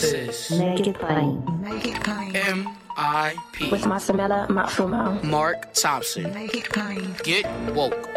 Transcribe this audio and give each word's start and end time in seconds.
This 0.00 0.50
is 0.50 0.58
Make 0.58 0.86
it 0.86 0.98
plain. 0.98 1.44
Make 1.60 1.86
it 1.86 2.02
plain. 2.02 2.34
M.I.P. 2.34 3.70
With 3.70 3.82
Masamela 3.82 4.48
Matfumo. 4.48 5.22
Mark 5.22 5.74
Thompson. 5.74 6.32
Make 6.32 6.54
it 6.54 6.64
plain. 6.70 7.14
Get 7.22 7.44
woke. 7.74 8.08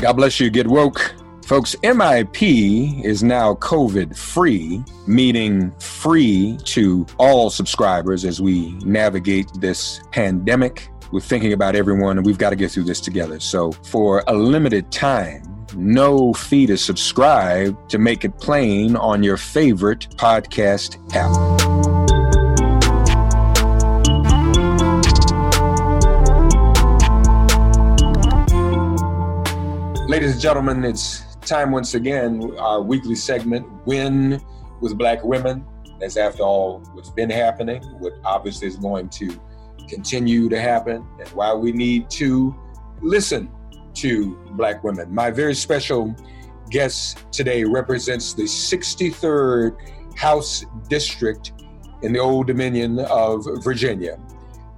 God 0.00 0.12
bless 0.12 0.38
you. 0.38 0.50
Get 0.50 0.68
woke. 0.68 1.14
Folks, 1.44 1.74
MIP 1.82 3.04
is 3.04 3.24
now 3.24 3.54
COVID 3.54 4.16
free, 4.16 4.84
meaning 5.08 5.72
free 5.80 6.56
to 6.66 7.04
all 7.18 7.50
subscribers 7.50 8.24
as 8.24 8.40
we 8.40 8.70
navigate 8.84 9.48
this 9.58 10.00
pandemic. 10.12 10.91
We're 11.12 11.20
thinking 11.20 11.52
about 11.52 11.76
everyone 11.76 12.16
and 12.16 12.24
we've 12.24 12.38
got 12.38 12.50
to 12.50 12.56
get 12.56 12.70
through 12.70 12.84
this 12.84 12.98
together. 12.98 13.38
So, 13.38 13.72
for 13.72 14.24
a 14.28 14.32
limited 14.32 14.90
time, 14.90 15.42
no 15.76 16.32
fee 16.32 16.64
to 16.64 16.78
subscribe 16.78 17.76
to 17.90 17.98
make 17.98 18.24
it 18.24 18.38
plain 18.38 18.96
on 18.96 19.22
your 19.22 19.36
favorite 19.36 20.08
podcast 20.16 20.96
app. 21.14 21.30
Ladies 30.08 30.32
and 30.32 30.40
gentlemen, 30.40 30.82
it's 30.82 31.36
time 31.42 31.72
once 31.72 31.92
again, 31.92 32.56
our 32.58 32.80
weekly 32.80 33.16
segment, 33.16 33.66
Win 33.84 34.40
with 34.80 34.96
Black 34.96 35.22
Women. 35.22 35.62
That's 36.00 36.16
after 36.16 36.42
all 36.42 36.78
what's 36.94 37.10
been 37.10 37.28
happening, 37.28 37.82
what 37.98 38.14
obviously 38.24 38.66
is 38.66 38.76
going 38.76 39.10
to 39.10 39.38
continue 39.88 40.48
to 40.48 40.60
happen, 40.60 41.06
and 41.18 41.28
why 41.30 41.52
we 41.52 41.72
need 41.72 42.10
to 42.10 42.54
listen 43.00 43.50
to 43.94 44.36
Black 44.52 44.82
women. 44.84 45.14
My 45.14 45.30
very 45.30 45.54
special 45.54 46.14
guest 46.70 47.24
today 47.32 47.64
represents 47.64 48.32
the 48.32 48.44
63rd 48.44 49.76
House 50.16 50.64
District 50.88 51.52
in 52.02 52.12
the 52.12 52.18
Old 52.18 52.46
Dominion 52.46 53.00
of 53.00 53.46
Virginia. 53.62 54.18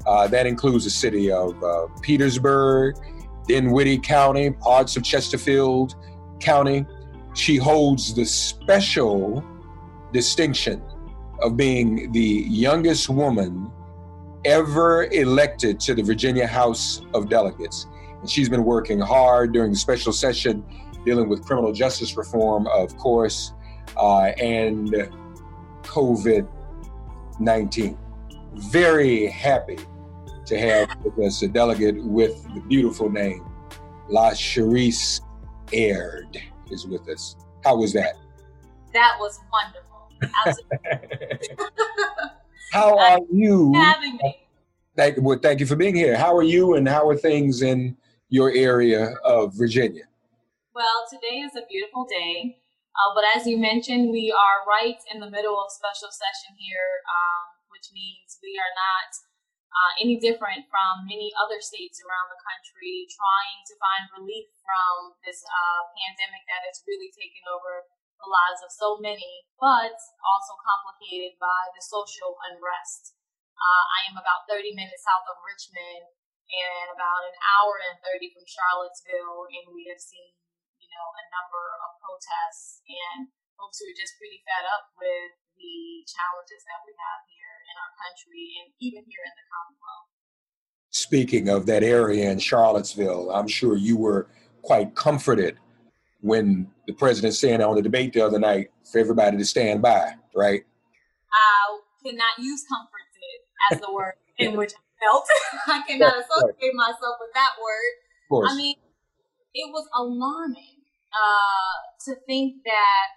Uh, 0.06 0.26
that 0.28 0.46
includes 0.46 0.84
the 0.84 0.90
city 0.90 1.30
of 1.30 1.62
uh, 1.62 1.86
Petersburg, 2.02 2.96
Dinwiddie 3.46 3.98
County, 3.98 4.50
parts 4.50 4.96
of 4.96 5.02
Chesterfield 5.02 5.94
County. 6.40 6.84
She 7.34 7.56
holds 7.56 8.14
the 8.14 8.24
special 8.24 9.42
distinction 10.12 10.82
of 11.42 11.56
being 11.56 12.12
the 12.12 12.46
youngest 12.48 13.08
woman 13.08 13.70
ever 14.44 15.04
elected 15.06 15.80
to 15.80 15.94
the 15.94 16.02
Virginia 16.02 16.46
House 16.46 17.02
of 17.14 17.28
Delegates. 17.28 17.86
And 18.20 18.28
she's 18.28 18.48
been 18.48 18.64
working 18.64 19.00
hard 19.00 19.52
during 19.52 19.72
the 19.72 19.78
special 19.78 20.12
session 20.12 20.64
dealing 21.04 21.28
with 21.28 21.44
criminal 21.44 21.72
justice 21.72 22.16
reform, 22.16 22.66
of 22.68 22.96
course, 22.96 23.52
uh, 23.96 24.32
and 24.38 25.10
COVID 25.82 26.48
19. 27.40 27.98
Very 28.54 29.26
happy 29.26 29.78
to 30.46 30.58
have 30.58 30.88
with 31.02 31.18
us 31.26 31.42
a 31.42 31.48
delegate 31.48 32.02
with 32.04 32.44
the 32.54 32.60
beautiful 32.60 33.10
name, 33.10 33.44
Lashrecse 34.10 35.20
Aird 35.72 36.40
is 36.70 36.86
with 36.86 37.08
us. 37.08 37.36
How 37.64 37.76
was 37.76 37.92
that? 37.94 38.16
That 38.92 39.16
was 39.18 39.40
wonderful. 39.52 40.10
How 42.74 42.98
are 42.98 43.22
you? 43.30 43.70
having 43.78 44.18
me. 44.18 44.34
Thank, 44.98 45.22
well, 45.22 45.38
thank 45.38 45.62
you 45.62 45.66
for 45.70 45.78
being 45.78 45.94
here. 45.94 46.18
How 46.18 46.34
are 46.34 46.42
you 46.42 46.74
and 46.74 46.90
how 46.90 47.06
are 47.06 47.14
things 47.14 47.62
in 47.62 47.94
your 48.34 48.50
area 48.50 49.14
of 49.22 49.54
Virginia? 49.54 50.10
Well, 50.74 51.06
today 51.06 51.46
is 51.46 51.54
a 51.54 51.62
beautiful 51.70 52.02
day, 52.10 52.58
uh, 52.98 53.14
but 53.14 53.22
as 53.30 53.46
you 53.46 53.62
mentioned, 53.62 54.10
we 54.10 54.34
are 54.34 54.66
right 54.66 54.98
in 55.14 55.22
the 55.22 55.30
middle 55.30 55.54
of 55.54 55.70
special 55.70 56.10
session 56.10 56.58
here, 56.58 56.98
um, 57.06 57.62
which 57.70 57.94
means 57.94 58.42
we 58.42 58.58
are 58.58 58.74
not 58.74 59.10
uh, 59.70 59.92
any 60.02 60.18
different 60.18 60.66
from 60.66 61.06
many 61.06 61.30
other 61.38 61.62
states 61.62 62.02
around 62.02 62.26
the 62.34 62.42
country 62.42 63.06
trying 63.06 63.62
to 63.70 63.74
find 63.78 64.02
relief 64.18 64.50
from 64.66 65.14
this 65.22 65.46
uh, 65.46 65.80
pandemic 65.94 66.42
that 66.50 66.66
has 66.66 66.82
really 66.90 67.14
taken 67.14 67.46
over 67.54 67.86
the 68.24 68.32
lives 68.32 68.64
of 68.64 68.72
so 68.72 68.96
many, 68.96 69.44
but 69.60 69.92
also 70.24 70.56
complicated 70.56 71.36
by 71.36 71.68
the 71.76 71.84
social 71.84 72.40
unrest. 72.48 73.12
Uh, 73.52 73.84
I 74.00 74.00
am 74.08 74.16
about 74.16 74.48
30 74.48 74.72
minutes 74.72 75.04
south 75.04 75.28
of 75.28 75.44
Richmond 75.44 76.08
and 76.48 76.86
about 76.96 77.22
an 77.28 77.36
hour 77.36 77.76
and 77.84 78.00
30 78.00 78.32
from 78.32 78.48
Charlottesville, 78.48 79.48
and 79.52 79.76
we 79.76 79.86
have 79.92 80.00
seen, 80.00 80.32
you 80.80 80.88
know, 80.88 81.06
a 81.20 81.24
number 81.28 81.64
of 81.84 82.00
protests 82.00 82.80
and 82.88 83.28
folks 83.60 83.78
who 83.78 83.86
are 83.92 84.00
just 84.00 84.16
pretty 84.16 84.40
fed 84.42 84.64
up 84.72 84.90
with 84.96 85.36
the 85.60 86.02
challenges 86.08 86.64
that 86.66 86.82
we 86.82 86.92
have 86.96 87.20
here 87.30 87.56
in 87.70 87.74
our 87.78 87.92
country 88.00 88.44
and 88.58 88.66
even 88.82 89.04
here 89.06 89.24
in 89.24 89.34
the 89.36 89.46
Commonwealth. 89.52 90.10
Speaking 90.90 91.46
of 91.52 91.66
that 91.70 91.86
area 91.86 92.30
in 92.30 92.42
Charlottesville, 92.42 93.30
I'm 93.30 93.48
sure 93.48 93.76
you 93.76 93.96
were 93.96 94.26
quite 94.62 94.94
comforted 94.94 95.58
when 96.24 96.64
the 96.88 96.96
president 96.96 97.36
said 97.36 97.60
on 97.60 97.76
the 97.76 97.84
debate 97.84 98.16
the 98.16 98.24
other 98.24 98.40
night 98.40 98.72
for 98.88 98.96
everybody 98.96 99.36
to 99.36 99.44
stand 99.44 99.84
by, 99.84 100.16
right? 100.32 100.64
I 101.28 101.84
cannot 102.00 102.40
use 102.40 102.64
comforted 102.64 103.40
as 103.68 103.84
the 103.84 103.92
word 103.92 104.16
in 104.40 104.56
which 104.56 104.72
I 104.72 105.04
felt. 105.04 105.28
I 105.68 105.84
cannot 105.84 106.16
associate 106.16 106.72
myself 106.72 107.20
with 107.20 107.28
that 107.36 107.60
word. 107.60 107.92
Of 108.00 108.28
course. 108.32 108.48
I 108.48 108.56
mean, 108.56 108.76
it 109.52 109.68
was 109.68 109.84
alarming 109.92 110.80
uh, 111.12 111.76
to 112.08 112.16
think 112.24 112.64
that 112.64 113.14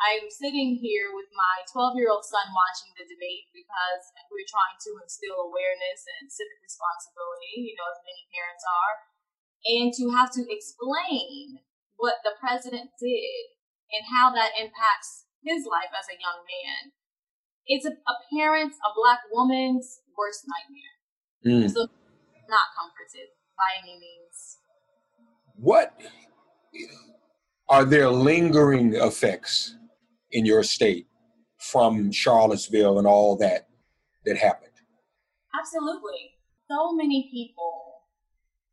I'm 0.00 0.32
sitting 0.32 0.80
here 0.80 1.12
with 1.12 1.28
my 1.36 1.60
12 1.76 2.00
year 2.00 2.08
old 2.08 2.24
son 2.24 2.48
watching 2.56 2.96
the 2.96 3.04
debate 3.04 3.52
because 3.52 4.02
we're 4.32 4.48
trying 4.48 4.80
to 4.80 4.96
instill 5.04 5.44
awareness 5.44 6.08
and 6.08 6.32
civic 6.32 6.56
responsibility, 6.64 7.68
you 7.68 7.76
know, 7.76 7.88
as 7.92 8.00
many 8.00 8.24
parents 8.32 8.64
are. 8.64 8.94
and 9.76 9.92
to 9.92 10.04
have 10.16 10.32
to 10.32 10.42
explain 10.48 11.60
what 11.96 12.14
the 12.24 12.32
president 12.40 12.90
did 13.00 13.56
and 13.92 14.04
how 14.12 14.32
that 14.34 14.52
impacts 14.58 15.26
his 15.42 15.66
life 15.66 15.92
as 15.98 16.06
a 16.08 16.18
young 16.18 16.42
man. 16.44 16.92
It's 17.66 17.86
a, 17.86 17.90
a 17.90 18.14
parent, 18.34 18.74
a 18.84 18.90
black 18.94 19.20
woman's 19.32 20.00
worst 20.16 20.44
nightmare. 20.46 20.96
Mm. 21.44 21.70
So 21.70 21.88
not 22.48 22.68
comforted 22.78 23.28
by 23.56 23.82
any 23.82 23.98
means. 23.98 24.58
What 25.56 25.98
are 27.68 27.84
there 27.84 28.10
lingering 28.10 28.94
effects 28.94 29.76
in 30.30 30.44
your 30.46 30.62
state 30.62 31.06
from 31.58 32.12
Charlottesville 32.12 32.98
and 32.98 33.06
all 33.06 33.36
that 33.38 33.68
that 34.24 34.36
happened? 34.36 34.72
Absolutely. 35.58 36.32
So 36.68 36.92
many 36.94 37.28
people 37.32 38.02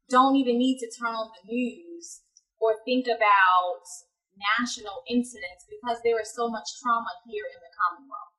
don't 0.10 0.36
even 0.36 0.58
need 0.58 0.80
to 0.80 0.92
turn 1.00 1.16
on 1.16 1.30
the 1.30 1.52
news 1.52 1.93
or 2.64 2.80
think 2.88 3.12
about 3.12 3.84
national 4.40 5.04
incidents 5.12 5.68
because 5.68 6.00
there 6.02 6.18
is 6.24 6.32
so 6.32 6.48
much 6.48 6.80
trauma 6.80 7.12
here 7.28 7.44
in 7.52 7.60
the 7.60 7.74
Commonwealth. 7.76 8.34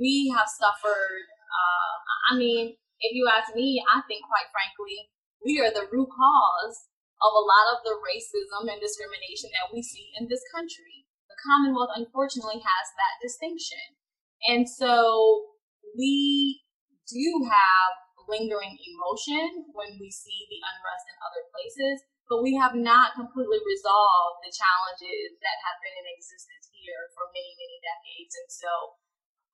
We 0.00 0.32
have 0.32 0.48
suffered, 0.48 1.28
uh, 1.28 1.94
I 2.32 2.40
mean, 2.40 2.80
if 3.04 3.12
you 3.12 3.28
ask 3.28 3.52
me, 3.52 3.84
I 3.84 4.00
think 4.08 4.24
quite 4.24 4.48
frankly, 4.48 5.12
we 5.44 5.60
are 5.60 5.68
the 5.68 5.86
root 5.92 6.08
cause 6.08 6.88
of 7.20 7.30
a 7.36 7.44
lot 7.44 7.76
of 7.76 7.84
the 7.84 8.00
racism 8.00 8.64
and 8.72 8.80
discrimination 8.80 9.52
that 9.52 9.70
we 9.70 9.84
see 9.84 10.08
in 10.16 10.26
this 10.26 10.42
country. 10.48 11.04
The 11.28 11.36
Commonwealth, 11.44 11.92
unfortunately, 11.94 12.64
has 12.64 12.86
that 12.96 13.20
distinction. 13.20 14.00
And 14.48 14.64
so 14.64 15.52
we 15.94 16.64
do 17.06 17.44
have 17.44 17.92
lingering 18.24 18.76
emotion 18.80 19.68
when 19.76 20.00
we 20.00 20.08
see 20.08 20.48
the 20.48 20.60
unrest 20.64 21.04
in 21.12 21.16
other 21.20 21.44
places, 21.52 22.08
but 22.28 22.40
we 22.40 22.56
have 22.56 22.72
not 22.72 23.12
completely 23.12 23.60
resolved 23.60 24.40
the 24.40 24.52
challenges 24.52 25.36
that 25.44 25.58
have 25.68 25.76
been 25.84 25.92
in 25.92 26.06
existence 26.16 26.72
here 26.72 27.12
for 27.12 27.28
many, 27.36 27.52
many 27.52 27.78
decades. 27.84 28.32
And 28.40 28.48
so 28.48 28.96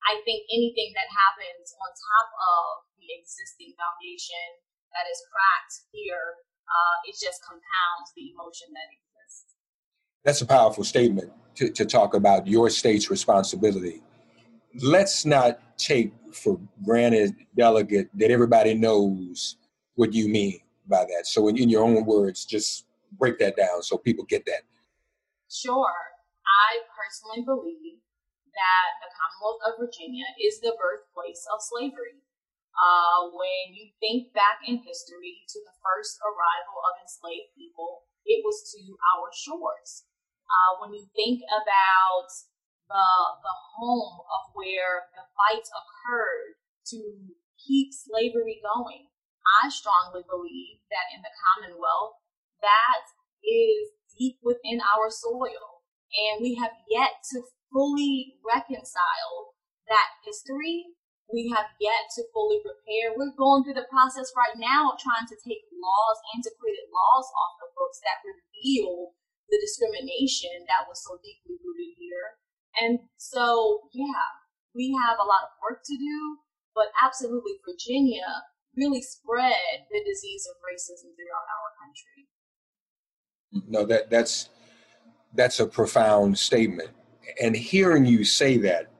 I 0.07 0.23
think 0.23 0.47
anything 0.47 0.95
that 0.95 1.11
happens 1.11 1.75
on 1.75 1.89
top 1.91 2.29
of 2.31 2.63
the 2.95 3.11
existing 3.11 3.75
foundation 3.75 4.47
that 4.95 5.05
is 5.11 5.19
cracked 5.27 5.91
here, 5.91 6.39
uh, 6.63 6.95
it 7.11 7.19
just 7.19 7.43
compounds 7.43 8.15
the 8.15 8.31
emotion 8.31 8.71
that 8.71 8.87
exists. 8.87 9.51
That's 10.23 10.41
a 10.41 10.47
powerful 10.47 10.87
statement 10.87 11.31
to, 11.59 11.69
to 11.75 11.83
talk 11.83 12.15
about 12.15 12.47
your 12.47 12.71
state's 12.71 13.11
responsibility. 13.11 13.99
Let's 14.79 15.25
not 15.25 15.59
take 15.77 16.13
for 16.31 16.59
granted, 16.85 17.35
delegate, 17.57 18.07
that 18.15 18.31
everybody 18.31 18.73
knows 18.73 19.57
what 19.95 20.13
you 20.13 20.29
mean 20.29 20.61
by 20.91 21.05
that. 21.05 21.25
So, 21.25 21.47
in, 21.47 21.57
in 21.57 21.69
your 21.69 21.83
own 21.83 22.05
words, 22.05 22.45
just 22.45 22.85
break 23.17 23.39
that 23.39 23.55
down 23.55 23.81
so 23.81 23.97
people 23.97 24.25
get 24.25 24.45
that. 24.45 24.61
Sure. 25.49 25.95
I 26.45 26.83
personally 26.91 27.43
believe 27.43 27.99
that 28.51 28.89
the 28.99 29.09
Commonwealth 29.15 29.63
of 29.67 29.73
Virginia 29.79 30.27
is 30.39 30.59
the 30.59 30.75
birthplace 30.75 31.47
of 31.51 31.63
slavery. 31.63 32.19
Uh, 32.71 33.31
when 33.35 33.75
you 33.75 33.91
think 33.99 34.31
back 34.31 34.63
in 34.63 34.79
history 34.79 35.43
to 35.47 35.59
the 35.63 35.75
first 35.83 36.19
arrival 36.23 36.77
of 36.87 36.99
enslaved 37.03 37.51
people, 37.55 38.07
it 38.23 38.39
was 38.43 38.71
to 38.71 38.81
our 39.15 39.27
shores. 39.35 40.07
Uh, 40.47 40.71
when 40.79 40.95
you 40.95 41.03
think 41.15 41.43
about 41.51 42.31
the, 42.87 43.07
the 43.43 43.55
home 43.75 44.23
of 44.23 44.43
where 44.55 45.07
the 45.15 45.23
fights 45.35 45.71
occurred 45.71 46.59
to 46.95 46.99
keep 47.59 47.91
slavery 47.91 48.59
going, 48.63 49.07
I 49.63 49.69
strongly 49.69 50.23
believe 50.27 50.83
that 50.89 51.09
in 51.15 51.21
the 51.21 51.33
Commonwealth, 51.33 52.21
that 52.61 53.05
is 53.41 53.93
deep 54.17 54.37
within 54.43 54.81
our 54.81 55.09
soil. 55.09 55.81
And 56.11 56.41
we 56.41 56.55
have 56.55 56.75
yet 56.89 57.23
to 57.33 57.43
fully 57.71 58.37
reconcile 58.43 59.55
that 59.87 60.21
history 60.23 60.93
we 61.31 61.47
have 61.55 61.71
yet 61.79 62.11
to 62.19 62.27
fully 62.35 62.59
repair. 62.59 63.15
We're 63.15 63.35
going 63.39 63.63
through 63.63 63.79
the 63.79 63.87
process 63.87 64.35
right 64.35 64.55
now 64.59 64.91
of 64.91 64.99
trying 64.99 65.27
to 65.31 65.39
take 65.39 65.63
laws, 65.71 66.19
antiquated 66.35 66.91
laws 66.91 67.27
off 67.31 67.59
the 67.63 67.71
books 67.71 68.03
that 68.03 68.23
reveal 68.27 69.15
the 69.47 69.59
discrimination 69.59 70.67
that 70.67 70.87
was 70.87 70.99
so 70.99 71.19
deeply 71.23 71.59
rooted 71.63 71.95
here. 71.95 72.35
And 72.83 73.07
so, 73.15 73.87
yeah, 73.95 74.43
we 74.75 74.91
have 74.95 75.19
a 75.19 75.27
lot 75.27 75.47
of 75.47 75.59
work 75.63 75.83
to 75.87 75.95
do, 75.95 76.43
but 76.75 76.91
absolutely 76.99 77.59
Virginia 77.63 78.50
really 78.77 79.01
spread 79.01 79.53
the 79.91 80.01
disease 80.05 80.47
of 80.49 80.55
racism 80.61 81.11
throughout 81.15 81.47
our 81.55 81.71
country. 81.81 82.27
No, 83.69 83.85
that 83.85 84.09
that's 84.09 84.49
that's 85.33 85.59
a 85.59 85.65
profound 85.65 86.37
statement. 86.37 86.89
And 87.41 87.55
hearing 87.55 88.05
you 88.05 88.23
say 88.23 88.57
that 88.57 88.91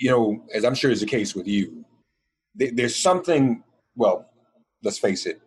you 0.00 0.10
know, 0.10 0.42
as 0.54 0.64
I'm 0.64 0.74
sure 0.74 0.90
is 0.90 1.00
the 1.00 1.06
case 1.06 1.36
with 1.36 1.46
you, 1.46 1.84
th- 2.58 2.72
there's 2.74 2.96
something, 2.96 3.62
well, 3.94 4.30
let's 4.82 4.98
face 4.98 5.26
it, 5.26 5.40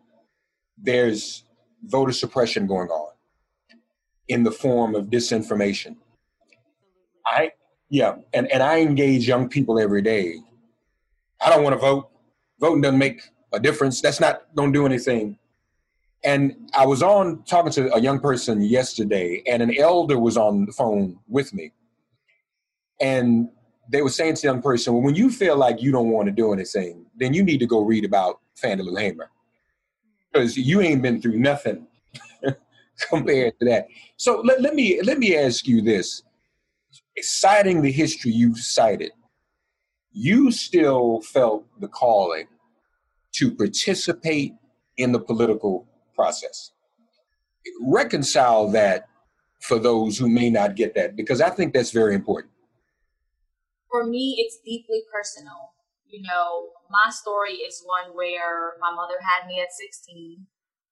there's 0.78 1.44
voter 1.86 2.12
suppression 2.12 2.68
going 2.68 2.90
on 2.90 3.14
in 4.28 4.44
the 4.44 4.52
form 4.52 4.94
of 4.94 5.08
disinformation. 5.08 5.96
I, 7.26 7.52
yeah, 7.90 8.18
and, 8.34 8.50
and 8.52 8.62
I 8.62 8.80
engage 8.82 9.28
young 9.28 9.50
people 9.50 9.80
every 9.80 10.04
day. 10.04 10.36
I 11.44 11.50
don't 11.50 11.64
want 11.64 11.74
to 11.74 11.80
vote. 11.80 12.10
Voting 12.60 12.82
doesn't 12.82 13.00
make 13.00 13.22
a 13.52 13.60
difference. 13.60 14.02
That's 14.02 14.20
not, 14.20 14.54
don't 14.56 14.72
do 14.72 14.86
anything. 14.86 15.38
And 16.24 16.70
I 16.74 16.86
was 16.86 17.04
on 17.04 17.44
talking 17.44 17.72
to 17.74 17.94
a 17.94 18.00
young 18.00 18.20
person 18.20 18.62
yesterday, 18.62 19.44
and 19.46 19.62
an 19.62 19.78
elder 19.78 20.18
was 20.18 20.38
on 20.38 20.66
the 20.66 20.72
phone 20.72 21.20
with 21.28 21.54
me. 21.54 21.74
And 23.02 23.50
they 23.92 24.02
were 24.02 24.10
saying 24.10 24.36
to 24.36 24.42
the 24.42 24.48
young 24.48 24.62
person, 24.62 24.94
well, 24.94 25.04
when 25.04 25.16
you 25.16 25.30
feel 25.30 25.58
like 25.58 25.82
you 25.82 25.92
don't 25.92 26.10
want 26.10 26.28
to 26.28 26.32
do 26.32 26.54
anything, 26.54 27.06
then 27.18 27.34
you 27.34 27.44
need 27.44 27.60
to 27.60 27.68
go 27.68 27.82
read 27.82 28.06
about 28.06 28.40
Fannie 28.56 28.84
Lou 28.84 28.96
Hamer. 28.96 29.30
Because 30.32 30.56
you 30.58 30.82
ain't 30.82 31.02
been 31.02 31.22
through 31.22 31.38
nothing 31.38 31.86
compared 33.10 33.60
to 33.60 33.66
that. 33.66 33.88
So 34.16 34.42
let, 34.42 34.62
let 34.62 34.74
me 34.74 35.02
let 35.02 35.20
me 35.20 35.36
ask 35.36 35.68
you 35.68 35.82
this. 35.82 36.24
Citing 37.20 37.82
the 37.82 37.92
history 37.92 38.32
you've 38.32 38.58
cited, 38.58 39.12
you 40.14 40.52
still 40.52 41.22
felt 41.22 41.66
the 41.80 41.88
calling 41.88 42.48
to 43.34 43.52
participate 43.52 44.54
in 44.98 45.12
the 45.12 45.20
political 45.20 45.88
process. 46.16 46.72
Reconcile 47.82 48.70
that 48.72 49.08
for 49.62 49.80
those 49.80 50.18
who 50.18 50.30
may 50.30 50.50
not 50.50 50.76
get 50.76 50.94
that, 50.96 51.16
because 51.16 51.42
I 51.42 51.50
think 51.50 51.74
that's 51.74 51.92
very 51.92 52.14
important 52.14 52.54
for 53.94 54.04
me, 54.10 54.42
it's 54.42 54.58
deeply 54.66 55.06
personal. 55.14 55.78
You 56.10 56.26
know, 56.26 56.74
my 56.90 57.14
story 57.14 57.62
is 57.62 57.86
one 57.86 58.18
where 58.18 58.74
my 58.82 58.90
mother 58.90 59.22
had 59.22 59.46
me 59.46 59.62
at 59.62 59.70
16. 59.70 60.42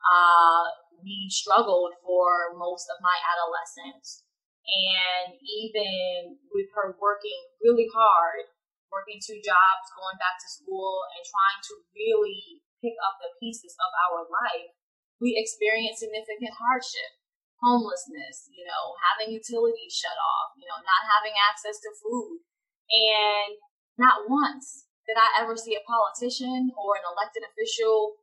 Uh, 0.05 0.65
we 1.01 1.25
struggled 1.33 1.97
for 2.05 2.53
most 2.53 2.85
of 2.93 3.01
my 3.01 3.17
adolescence. 3.25 4.21
And 4.69 5.33
even 5.41 6.37
with 6.53 6.69
her 6.77 6.93
working 7.01 7.41
really 7.65 7.89
hard, 7.89 8.45
working 8.91 9.17
two 9.23 9.39
jobs, 9.39 9.95
going 9.95 10.19
back 10.19 10.37
to 10.37 10.47
school, 10.51 11.01
and 11.15 11.23
trying 11.23 11.61
to 11.71 11.73
really 11.95 12.61
pick 12.83 12.93
up 13.01 13.17
the 13.23 13.31
pieces 13.39 13.73
of 13.79 13.91
our 14.07 14.27
life, 14.27 14.75
we 15.23 15.39
experienced 15.39 16.03
significant 16.03 16.51
hardship, 16.53 17.17
homelessness, 17.63 18.51
you 18.51 18.67
know, 18.67 18.93
having 18.99 19.31
utilities 19.31 19.95
shut 19.95 20.17
off, 20.19 20.53
you 20.59 20.67
know, 20.67 20.79
not 20.83 21.03
having 21.07 21.33
access 21.39 21.79
to 21.79 21.89
food, 21.97 22.43
and 22.91 23.55
not 23.97 24.27
once 24.27 24.91
did 25.07 25.17
I 25.17 25.41
ever 25.41 25.57
see 25.57 25.73
a 25.73 25.87
politician 25.87 26.71
or 26.77 26.99
an 26.99 27.05
elected 27.07 27.43
official 27.47 28.21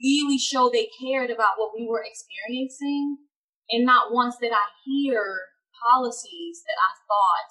really 0.00 0.38
show 0.38 0.68
they 0.68 0.88
cared 1.00 1.30
about 1.30 1.56
what 1.56 1.72
we 1.76 1.86
were 1.86 2.04
experiencing. 2.04 3.18
And 3.70 3.84
not 3.84 4.12
once 4.12 4.36
did 4.40 4.52
I 4.52 4.64
hear 4.84 5.24
policies 5.80 6.62
that 6.66 6.76
I 6.76 6.90
thought 7.08 7.50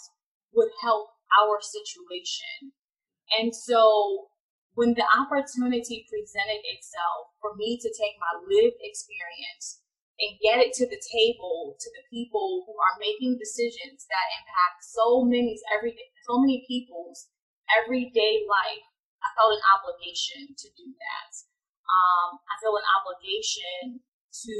would 0.54 0.72
help 0.82 1.10
our 1.42 1.58
situation. 1.62 2.74
And 3.40 3.56
so 3.56 4.30
when 4.75 4.94
the 4.94 5.06
opportunity 5.06 6.06
presented 6.10 6.62
itself 6.66 7.34
for 7.42 7.54
me 7.56 7.78
to 7.78 7.90
take 7.94 8.18
my 8.18 8.34
lived 8.46 8.82
experience 8.82 9.82
and 10.22 10.38
get 10.42 10.62
it 10.62 10.74
to 10.78 10.86
the 10.86 11.02
table 11.02 11.78
to 11.78 11.90
the 11.94 12.06
people 12.10 12.66
who 12.66 12.74
are 12.78 13.02
making 13.02 13.38
decisions 13.42 14.06
that 14.10 14.28
impact 14.38 14.86
so 14.86 15.25
many 15.25 15.58
everyday 15.74 16.10
so 16.25 16.38
many 16.40 16.63
people's 16.70 17.28
everyday 17.82 18.44
life, 18.46 18.86
I 19.24 19.28
felt 19.36 19.56
an 19.56 19.66
obligation 19.75 20.52
to 20.52 20.68
do 20.75 20.88
that. 20.92 21.32
Um, 21.84 22.40
I 22.48 22.54
feel 22.60 22.75
an 22.75 22.90
obligation 23.00 24.00
to 24.00 24.56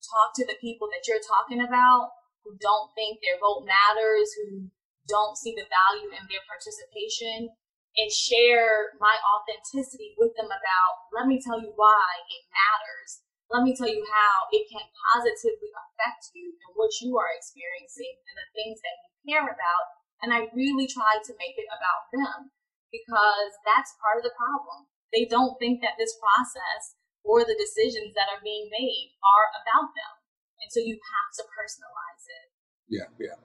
talk 0.00 0.32
to 0.40 0.44
the 0.46 0.58
people 0.58 0.88
that 0.90 1.04
you're 1.06 1.22
talking 1.22 1.62
about 1.62 2.14
who 2.42 2.56
don't 2.58 2.90
think 2.96 3.20
their 3.20 3.38
vote 3.38 3.68
matters, 3.68 4.32
who 4.34 4.70
don't 5.08 5.38
see 5.38 5.54
the 5.56 5.68
value 5.68 6.10
in 6.12 6.24
their 6.28 6.44
participation, 6.48 7.52
and 7.98 8.10
share 8.10 8.94
my 9.02 9.18
authenticity 9.18 10.14
with 10.14 10.30
them 10.38 10.46
about, 10.46 10.94
let 11.10 11.26
me 11.26 11.42
tell 11.42 11.58
you 11.58 11.74
why 11.74 12.06
it 12.30 12.42
matters. 12.54 13.26
Let 13.50 13.66
me 13.66 13.74
tell 13.74 13.90
you 13.90 14.06
how 14.06 14.46
it 14.54 14.70
can 14.70 14.86
positively 15.10 15.74
affect 15.74 16.30
you 16.38 16.54
and 16.54 16.70
what 16.78 16.94
you 17.02 17.18
are 17.18 17.34
experiencing 17.34 18.14
and 18.30 18.36
the 18.38 18.48
things 18.54 18.78
that 18.78 18.94
you 18.94 19.34
care 19.34 19.48
about. 19.50 19.84
And 20.22 20.30
I 20.30 20.46
really 20.54 20.86
try 20.86 21.18
to 21.18 21.32
make 21.34 21.58
it 21.58 21.66
about 21.66 22.14
them 22.14 22.54
because 22.94 23.50
that's 23.66 23.98
part 23.98 24.22
of 24.22 24.24
the 24.24 24.38
problem. 24.38 24.86
They 25.10 25.26
don't 25.26 25.58
think 25.58 25.82
that 25.82 25.98
this 25.98 26.14
process 26.22 26.94
or 27.26 27.42
the 27.42 27.58
decisions 27.58 28.14
that 28.14 28.30
are 28.30 28.38
being 28.38 28.70
made 28.70 29.18
are 29.18 29.46
about 29.66 29.90
them. 29.98 30.14
And 30.62 30.70
so 30.70 30.78
you 30.78 30.94
have 30.94 31.30
to 31.40 31.44
personalize 31.50 32.24
it. 32.30 32.46
Yeah, 32.86 33.10
yeah. 33.18 33.38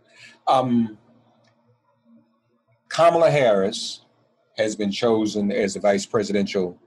Um, 0.45 1.01
Kamala 2.95 3.29
Harris 3.29 4.05
has 4.55 4.73
been 4.73 4.89
chosen 4.89 5.51
as 5.51 5.73
the 5.73 5.81
vice 5.81 6.05
presidential 6.05 6.79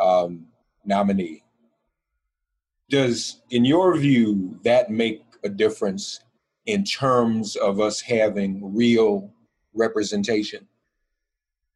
um, 0.00 0.46
nominee. 0.86 1.44
Does, 2.88 3.42
in 3.50 3.66
your 3.66 3.94
view, 3.98 4.58
that 4.64 4.90
make 4.90 5.22
a 5.44 5.50
difference 5.50 6.20
in 6.64 6.84
terms 6.84 7.56
of 7.56 7.80
us 7.80 8.00
having 8.00 8.74
real 8.74 9.30
representation 9.74 10.66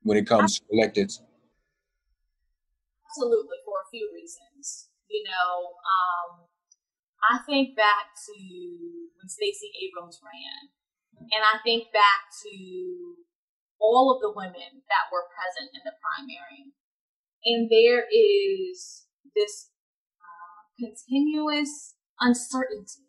when 0.04 0.16
it 0.16 0.26
comes 0.26 0.58
to 0.58 0.64
electeds? 0.72 1.20
Absolutely, 3.10 3.58
for 3.66 3.76
a 3.84 3.90
few 3.90 4.08
reasons. 4.14 4.88
You 5.10 5.22
know, 5.24 5.66
um, 5.92 6.46
I 7.30 7.44
think 7.44 7.76
back 7.76 8.06
to 8.24 8.32
when 9.20 9.28
Stacey 9.28 9.70
Abrams 9.84 10.18
ran, 10.24 11.28
and 11.30 11.44
I 11.44 11.58
think 11.62 11.92
back 11.92 12.32
to 12.42 13.25
all 13.80 14.12
of 14.14 14.20
the 14.20 14.32
women 14.32 14.82
that 14.88 15.10
were 15.12 15.30
present 15.32 15.72
in 15.74 15.82
the 15.84 15.96
primary. 16.00 16.72
And 17.44 17.70
there 17.70 18.04
is 18.10 19.06
this 19.34 19.70
uh, 20.18 20.60
continuous 20.80 21.94
uncertainty, 22.20 23.06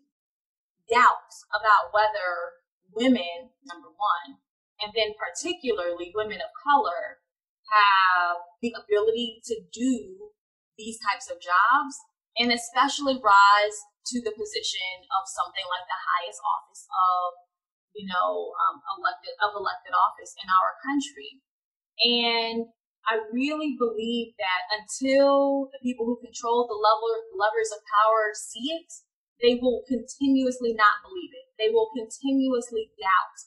doubts 0.92 1.46
about 1.52 1.96
whether 1.96 2.62
women, 2.94 3.56
number 3.66 3.90
one, 3.90 4.40
and 4.82 4.94
then 4.94 5.18
particularly 5.18 6.14
women 6.14 6.38
of 6.38 6.52
color, 6.62 7.24
have 7.68 8.38
the 8.62 8.72
ability 8.72 9.42
to 9.44 9.56
do 9.74 10.32
these 10.78 11.00
types 11.04 11.28
of 11.28 11.42
jobs 11.42 11.96
and 12.38 12.54
especially 12.54 13.18
rise 13.20 13.78
to 14.06 14.22
the 14.22 14.32
position 14.32 15.04
of 15.12 15.28
something 15.28 15.66
like 15.68 15.84
the 15.90 16.04
highest 16.06 16.40
office 16.40 16.86
of 16.88 17.47
you 17.98 18.06
know, 18.06 18.54
um, 18.54 18.78
elected 19.02 19.34
of 19.42 19.58
elected 19.58 19.98
office 19.98 20.38
in 20.38 20.48
our 20.48 20.78
country. 20.86 21.42
And 21.98 22.70
I 23.10 23.18
really 23.34 23.74
believe 23.80 24.38
that 24.38 24.62
until 24.70 25.74
the 25.74 25.82
people 25.82 26.06
who 26.06 26.22
control 26.22 26.70
the 26.70 26.78
lever, 26.78 27.26
levers 27.34 27.74
of 27.74 27.82
power 27.90 28.38
see 28.38 28.70
it, 28.78 28.92
they 29.42 29.58
will 29.58 29.82
continuously 29.90 30.78
not 30.78 31.02
believe 31.02 31.34
it. 31.34 31.48
They 31.58 31.74
will 31.74 31.90
continuously 31.98 32.94
doubt. 33.02 33.38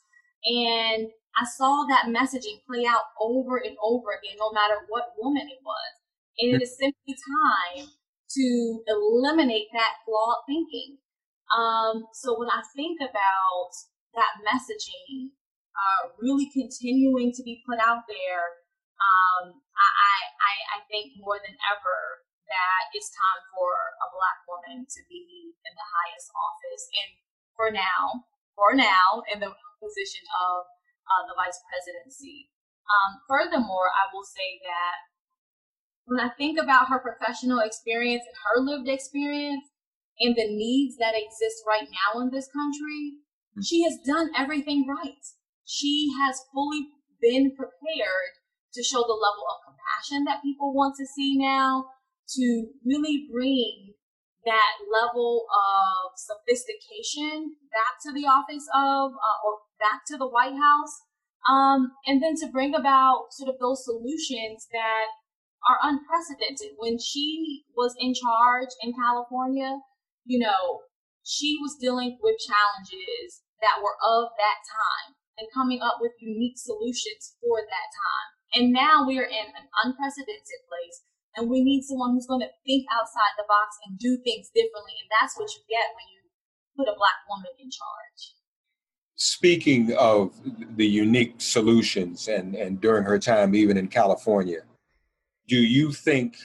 And 0.45 1.15
I 1.37 1.45
saw 1.47 1.87
that 1.87 2.11
messaging 2.11 2.65
play 2.67 2.87
out 2.87 3.15
over 3.21 3.59
and 3.59 3.77
over 3.79 4.17
again, 4.17 4.39
no 4.39 4.51
matter 4.51 4.83
what 4.89 5.15
woman 5.19 5.47
it 5.47 5.63
was. 5.63 5.93
And 6.41 6.57
it 6.57 6.63
is 6.63 6.79
simply 6.79 7.15
time 7.15 7.87
to 7.87 8.47
eliminate 8.89 9.69
that 9.75 10.01
flawed 10.07 10.43
thinking. 10.47 10.99
Um, 11.53 12.07
so 12.15 12.39
when 12.39 12.49
I 12.49 12.63
think 12.75 12.99
about 13.03 13.71
that 14.15 14.43
messaging 14.43 15.35
uh, 15.77 16.13
really 16.19 16.51
continuing 16.51 17.33
to 17.33 17.43
be 17.43 17.63
put 17.65 17.79
out 17.79 18.05
there, 18.11 18.45
um, 19.01 19.55
I, 19.55 20.17
I, 20.37 20.53
I 20.77 20.79
think 20.91 21.17
more 21.17 21.39
than 21.41 21.57
ever 21.71 21.99
that 22.51 22.83
it's 22.93 23.15
time 23.15 23.43
for 23.55 23.71
a 24.03 24.07
black 24.11 24.39
woman 24.51 24.83
to 24.85 25.01
be 25.07 25.55
in 25.63 25.73
the 25.73 25.89
highest 25.89 26.29
office. 26.35 26.85
And 27.01 27.09
for 27.55 27.71
now, 27.71 28.27
for 28.59 28.75
now, 28.75 29.23
in 29.31 29.39
the 29.41 29.55
position 29.81 30.27
of 30.37 30.69
uh, 31.11 31.23
the 31.27 31.35
vice 31.39 31.59
presidency. 31.67 32.53
Um, 32.87 33.23
furthermore, 33.25 33.89
I 33.91 34.11
will 34.13 34.27
say 34.27 34.61
that 34.67 34.97
when 36.07 36.21
I 36.21 36.31
think 36.35 36.59
about 36.59 36.91
her 36.91 36.99
professional 36.99 37.63
experience 37.63 38.27
and 38.27 38.39
her 38.51 38.57
lived 38.61 38.91
experience 38.91 39.65
and 40.19 40.35
the 40.35 40.51
needs 40.51 40.99
that 40.99 41.15
exist 41.17 41.63
right 41.65 41.87
now 41.87 42.21
in 42.21 42.31
this 42.31 42.51
country, 42.51 43.23
she 43.65 43.83
has 43.85 43.99
done 44.07 44.31
everything 44.37 44.87
right. 44.89 45.25
She 45.65 46.11
has 46.21 46.43
fully 46.53 46.89
been 47.21 47.55
prepared 47.55 48.35
to 48.75 48.83
show 48.83 49.03
the 49.03 49.19
level 49.19 49.45
of 49.51 49.67
compassion 49.67 50.25
that 50.25 50.43
people 50.43 50.73
want 50.73 50.95
to 50.97 51.07
see 51.07 51.37
now, 51.37 51.87
to 52.37 52.69
really 52.85 53.27
bring 53.31 53.95
that 54.45 54.77
level 54.91 55.45
of 55.51 56.13
sophistication 56.17 57.57
back 57.73 58.01
to 58.03 58.13
the 58.13 58.27
office 58.27 58.67
of 58.75 59.13
uh, 59.13 59.39
or 59.45 59.59
back 59.79 60.03
to 60.07 60.17
the 60.17 60.29
White 60.29 60.57
House, 60.57 60.95
um, 61.49 61.93
and 62.07 62.23
then 62.23 62.35
to 62.37 62.53
bring 62.53 62.75
about 62.75 63.29
sort 63.33 63.49
of 63.49 63.59
those 63.61 63.85
solutions 63.85 64.67
that 64.73 65.07
are 65.69 65.79
unprecedented. 65.83 66.77
When 66.79 66.99
she 66.99 67.65
was 67.77 67.95
in 67.99 68.15
charge 68.15 68.71
in 68.83 68.95
California, 68.95 69.79
you 70.25 70.39
know, 70.39 70.81
she 71.23 71.59
was 71.61 71.77
dealing 71.81 72.19
with 72.23 72.37
challenges 72.39 73.43
that 73.61 73.81
were 73.83 73.97
of 74.01 74.33
that 74.37 74.61
time 74.67 75.17
and 75.39 75.49
coming 75.55 75.81
up 75.81 75.99
with 76.01 76.13
unique 76.21 76.59
solutions 76.59 77.37
for 77.41 77.61
that 77.61 77.89
time. 77.93 78.29
And 78.57 78.73
now 78.73 79.07
we 79.07 79.19
are 79.19 79.29
in 79.29 79.47
an 79.57 79.67
unprecedented 79.85 80.61
place 80.69 81.03
and 81.37 81.49
we 81.49 81.63
need 81.63 81.83
someone 81.83 82.13
who's 82.13 82.27
going 82.27 82.41
to 82.41 82.53
think 82.67 82.87
outside 82.93 83.35
the 83.39 83.45
box 83.47 83.77
and 83.87 83.99
do 83.99 84.19
things 84.25 84.51
differently. 84.55 84.93
And 85.01 85.11
that's 85.21 85.39
what 85.39 85.49
you 85.55 85.63
get 85.69 85.95
when 85.95 86.07
you 86.13 86.21
put 86.77 86.93
a 86.93 86.97
black 86.97 87.21
woman 87.29 87.53
in 87.59 87.71
charge. 87.71 88.35
Speaking 89.15 89.93
of 89.99 90.33
the 90.77 90.87
unique 90.87 91.35
solutions 91.39 92.29
and, 92.29 92.55
and 92.55 92.81
during 92.81 93.05
her 93.05 93.19
time, 93.19 93.55
even 93.55 93.77
in 93.77 93.89
California, 93.89 94.61
do 95.47 95.57
you 95.57 95.93
think 95.93 96.37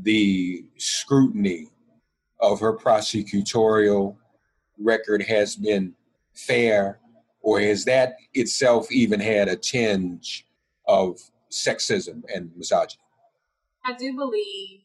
the 0.00 0.64
scrutiny 0.76 1.68
of 2.40 2.60
her 2.60 2.76
prosecutorial 2.76 4.16
record 4.78 5.22
has 5.22 5.56
been 5.56 5.94
fair, 6.38 7.00
or 7.40 7.60
has 7.60 7.84
that 7.84 8.16
itself 8.34 8.90
even 8.92 9.20
had 9.20 9.48
a 9.48 9.56
tinge 9.56 10.46
of 10.86 11.18
sexism 11.50 12.22
and 12.32 12.50
misogyny? 12.56 13.00
I 13.84 13.94
do 13.94 14.14
believe 14.14 14.80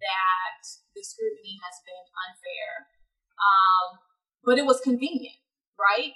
that 0.00 0.60
the 0.94 1.02
scrutiny 1.02 1.58
has 1.64 1.80
been 1.84 2.04
unfair, 2.28 2.70
um, 3.40 3.98
but 4.44 4.58
it 4.58 4.66
was 4.66 4.80
convenient, 4.80 5.36
right? 5.78 6.12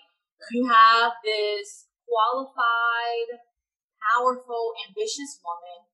You 0.53 0.69
have 0.69 1.13
this 1.25 1.87
qualified, 2.07 3.41
powerful, 4.15 4.73
ambitious 4.89 5.41
woman, 5.45 5.89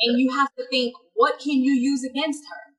and 0.00 0.18
you 0.18 0.32
have 0.32 0.52
to 0.56 0.66
think, 0.68 0.94
what 1.14 1.38
can 1.38 1.62
you 1.62 1.72
use 1.72 2.04
against 2.04 2.44
her? 2.50 2.74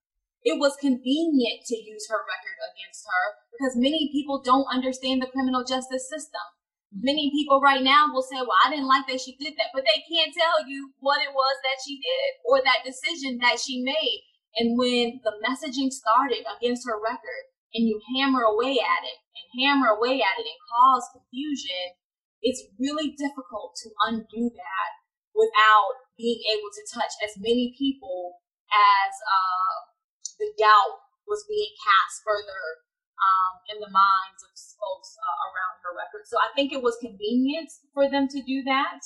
it 0.46 0.62
was 0.62 0.78
convenient 0.78 1.66
to 1.66 1.76
use 1.76 2.06
her 2.08 2.22
record 2.22 2.60
against 2.70 3.02
her 3.10 3.26
because 3.56 3.80
many 3.80 4.12
people 4.12 4.44
don't 4.44 4.68
understand 4.68 5.22
the 5.22 5.32
criminal 5.32 5.64
justice 5.64 6.10
system. 6.12 6.44
Many 6.92 7.32
people 7.32 7.60
right 7.60 7.84
now 7.84 8.12
will 8.12 8.24
say, 8.24 8.40
well, 8.40 8.60
I 8.64 8.70
didn't 8.70 8.88
like 8.88 9.08
that 9.08 9.20
she 9.20 9.36
did 9.36 9.56
that, 9.56 9.72
but 9.74 9.84
they 9.84 10.04
can't 10.08 10.36
tell 10.36 10.68
you 10.68 10.92
what 11.00 11.24
it 11.24 11.32
was 11.32 11.56
that 11.64 11.80
she 11.84 12.00
did 12.00 12.30
or 12.48 12.60
that 12.64 12.88
decision 12.88 13.40
that 13.40 13.60
she 13.60 13.84
made. 13.84 14.24
And 14.56 14.80
when 14.80 15.20
the 15.24 15.36
messaging 15.44 15.92
started 15.92 16.48
against 16.48 16.88
her 16.88 16.96
record 16.96 17.44
and 17.76 17.84
you 17.88 18.00
hammer 18.16 18.48
away 18.48 18.80
at 18.80 19.04
it 19.04 19.20
and 19.36 19.46
hammer 19.60 19.92
away 19.92 20.24
at 20.24 20.40
it 20.40 20.48
and 20.48 20.62
cause 20.72 21.12
confusion, 21.12 22.00
it's 22.40 22.64
really 22.80 23.12
difficult 23.20 23.76
to 23.84 23.92
undo 24.08 24.48
that 24.56 24.92
without 25.36 26.00
being 26.16 26.40
able 26.56 26.72
to 26.72 26.84
touch 26.96 27.12
as 27.20 27.36
many 27.36 27.76
people 27.76 28.40
as 28.72 29.12
uh, 29.20 29.76
the 30.40 30.52
doubt 30.56 31.04
was 31.28 31.44
being 31.50 31.76
cast 31.84 32.24
further 32.24 32.86
um, 33.20 33.54
in 33.72 33.78
the 33.80 33.92
minds 33.92 34.42
of 34.44 34.52
folks 34.76 35.16
uh, 35.18 35.38
around 35.52 35.76
her 35.84 35.94
record. 35.96 36.28
So 36.28 36.38
I 36.40 36.52
think 36.54 36.72
it 36.72 36.84
was 36.84 37.00
convenient 37.00 37.72
for 37.96 38.10
them 38.10 38.28
to 38.30 38.40
do 38.44 38.64
that. 38.68 39.02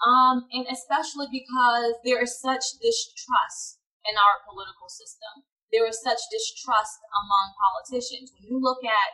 Um, 0.00 0.48
and 0.56 0.64
especially 0.72 1.28
because 1.28 2.00
there 2.08 2.24
is 2.24 2.40
such 2.40 2.64
distrust 2.80 3.80
in 4.08 4.16
our 4.16 4.40
political 4.48 4.88
system. 4.88 5.44
There 5.68 5.86
is 5.86 6.00
such 6.00 6.18
distrust 6.32 6.98
among 7.12 7.52
politicians. 7.54 8.32
When 8.32 8.48
you 8.48 8.58
look 8.58 8.80
at 8.82 9.10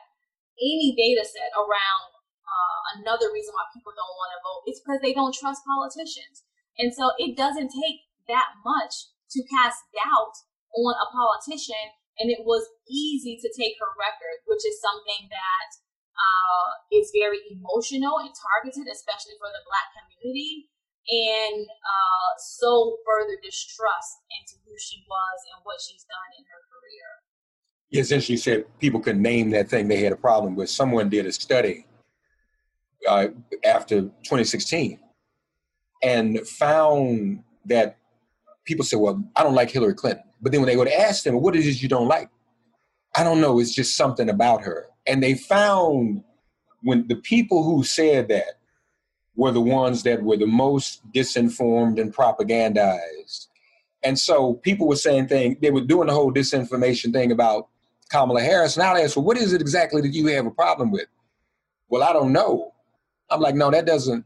any 0.57 0.95
data 0.95 1.27
set 1.27 1.53
around 1.53 2.11
uh, 2.47 3.03
another 3.03 3.29
reason 3.35 3.53
why 3.53 3.67
people 3.75 3.93
don't 3.93 4.17
want 4.17 4.33
to 4.33 4.41
vote, 4.41 4.63
it's 4.71 4.81
because 4.81 5.03
they 5.03 5.13
don't 5.13 5.35
trust 5.35 5.67
politicians. 5.67 6.47
And 6.79 6.95
so 6.95 7.13
it 7.19 7.37
doesn't 7.37 7.75
take 7.75 8.07
that 8.31 8.57
much 8.65 9.11
to 9.35 9.43
cast 9.51 9.85
doubt 9.93 10.37
on 10.77 10.95
a 10.97 11.09
politician, 11.13 11.97
and 12.19 12.31
it 12.31 12.45
was 12.45 12.65
easy 12.89 13.37
to 13.41 13.49
take 13.53 13.77
her 13.81 13.93
record, 13.99 14.41
which 14.47 14.65
is 14.65 14.81
something 14.81 15.29
that 15.29 15.71
uh, 16.17 16.69
is 16.93 17.13
very 17.13 17.41
emotional 17.53 18.21
and 18.25 18.33
targeted, 18.33 18.89
especially 18.89 19.37
for 19.37 19.53
the 19.53 19.63
Black 19.69 19.89
community. 19.93 20.69
and 21.07 21.63
uh, 21.63 22.31
sow 22.39 22.99
further 23.07 23.39
distrust 23.43 24.27
into 24.41 24.59
who 24.67 24.75
she 24.79 25.05
was 25.07 25.39
and 25.55 25.61
what 25.63 25.79
she's 25.79 26.03
done 26.03 26.31
in 26.37 26.45
her 26.51 26.63
career. 26.67 27.09
Yeah, 27.91 28.01
essentially 28.01 28.37
said 28.37 28.65
people 28.81 28.99
could 28.99 29.17
name 29.17 29.51
that 29.51 29.69
thing 29.69 29.87
they 29.87 30.03
had 30.03 30.13
a 30.13 30.17
problem 30.17 30.57
with. 30.57 30.69
Someone 30.69 31.09
did 31.09 31.27
a 31.27 31.33
study 31.33 31.87
uh, 33.09 33.29
after 33.65 34.01
2016 34.01 34.99
and 36.03 36.41
found 36.47 37.45
that 37.67 37.99
people 38.67 38.85
say, 38.85 38.97
well, 38.97 39.23
I 39.35 39.43
don't 39.43 39.55
like 39.55 39.71
Hillary 39.71 39.95
Clinton. 39.95 40.25
But 40.43 40.53
then 40.53 40.61
when 40.61 40.69
they 40.69 40.77
would 40.77 40.89
ask 40.89 41.25
them, 41.25 41.41
what 41.41 41.57
is 41.57 41.67
it 41.67 41.83
you 41.83 41.89
don't 41.89 42.09
like? 42.09 42.29
I 43.17 43.25
don't 43.25 43.41
know. 43.41 43.59
It's 43.59 43.75
just 43.75 43.97
something 43.97 44.29
about 44.29 44.63
her. 44.63 44.89
And 45.07 45.23
they 45.23 45.35
found 45.35 46.23
when 46.83 47.07
the 47.09 47.17
people 47.17 47.63
who 47.63 47.83
said 47.83 48.29
that 48.29 48.59
were 49.35 49.53
the 49.53 49.61
ones 49.61 50.03
that 50.03 50.23
were 50.23 50.37
the 50.37 50.47
most 50.47 51.01
disinformed 51.13 52.01
and 52.01 52.15
propagandized. 52.15 53.47
And 54.03 54.19
so 54.19 54.55
people 54.55 54.87
were 54.87 54.97
saying 54.97 55.29
things, 55.29 55.57
they 55.61 55.71
were 55.71 55.81
doing 55.81 56.09
the 56.09 56.13
whole 56.15 56.33
disinformation 56.33 57.13
thing 57.13 57.33
about 57.33 57.69
Kamala 58.11 58.41
Harris. 58.41 58.77
And 58.77 58.87
I 58.87 59.01
asked, 59.01 59.17
well, 59.17 59.25
what 59.25 59.37
is 59.37 59.53
it 59.53 59.61
exactly 59.61 60.01
that 60.03 60.13
you 60.13 60.27
have 60.29 60.47
a 60.47 60.51
problem 60.51 60.91
with? 60.91 61.07
Well, 61.89 62.03
I 62.03 62.13
don't 62.13 62.33
know. 62.33 62.73
I'm 63.31 63.41
like, 63.41 63.55
no, 63.55 63.71
that 63.71 63.87
doesn't 63.87 64.25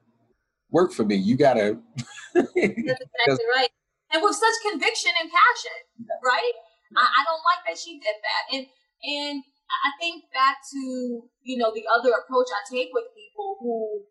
work 0.70 0.92
for 0.92 1.04
me. 1.04 1.16
You 1.16 1.36
gotta. 1.36 1.78
That's 2.34 2.48
exactly 2.56 3.46
right. 3.54 3.68
And 4.10 4.22
with 4.22 4.34
such 4.34 4.58
conviction 4.66 5.14
and 5.22 5.30
passion, 5.30 5.78
right? 6.22 6.54
I, 6.98 7.04
I 7.06 7.20
don't 7.22 7.46
like 7.46 7.62
that 7.66 7.78
she 7.78 8.02
did 8.02 8.18
that. 8.18 8.42
And 8.50 8.66
and 9.06 9.36
I 9.70 9.90
think 10.02 10.26
back 10.34 10.58
to 10.74 10.82
you 11.22 11.56
know 11.56 11.70
the 11.70 11.86
other 11.86 12.10
approach 12.10 12.50
I 12.50 12.66
take 12.66 12.90
with 12.90 13.14
people 13.14 13.56
who 13.62 14.04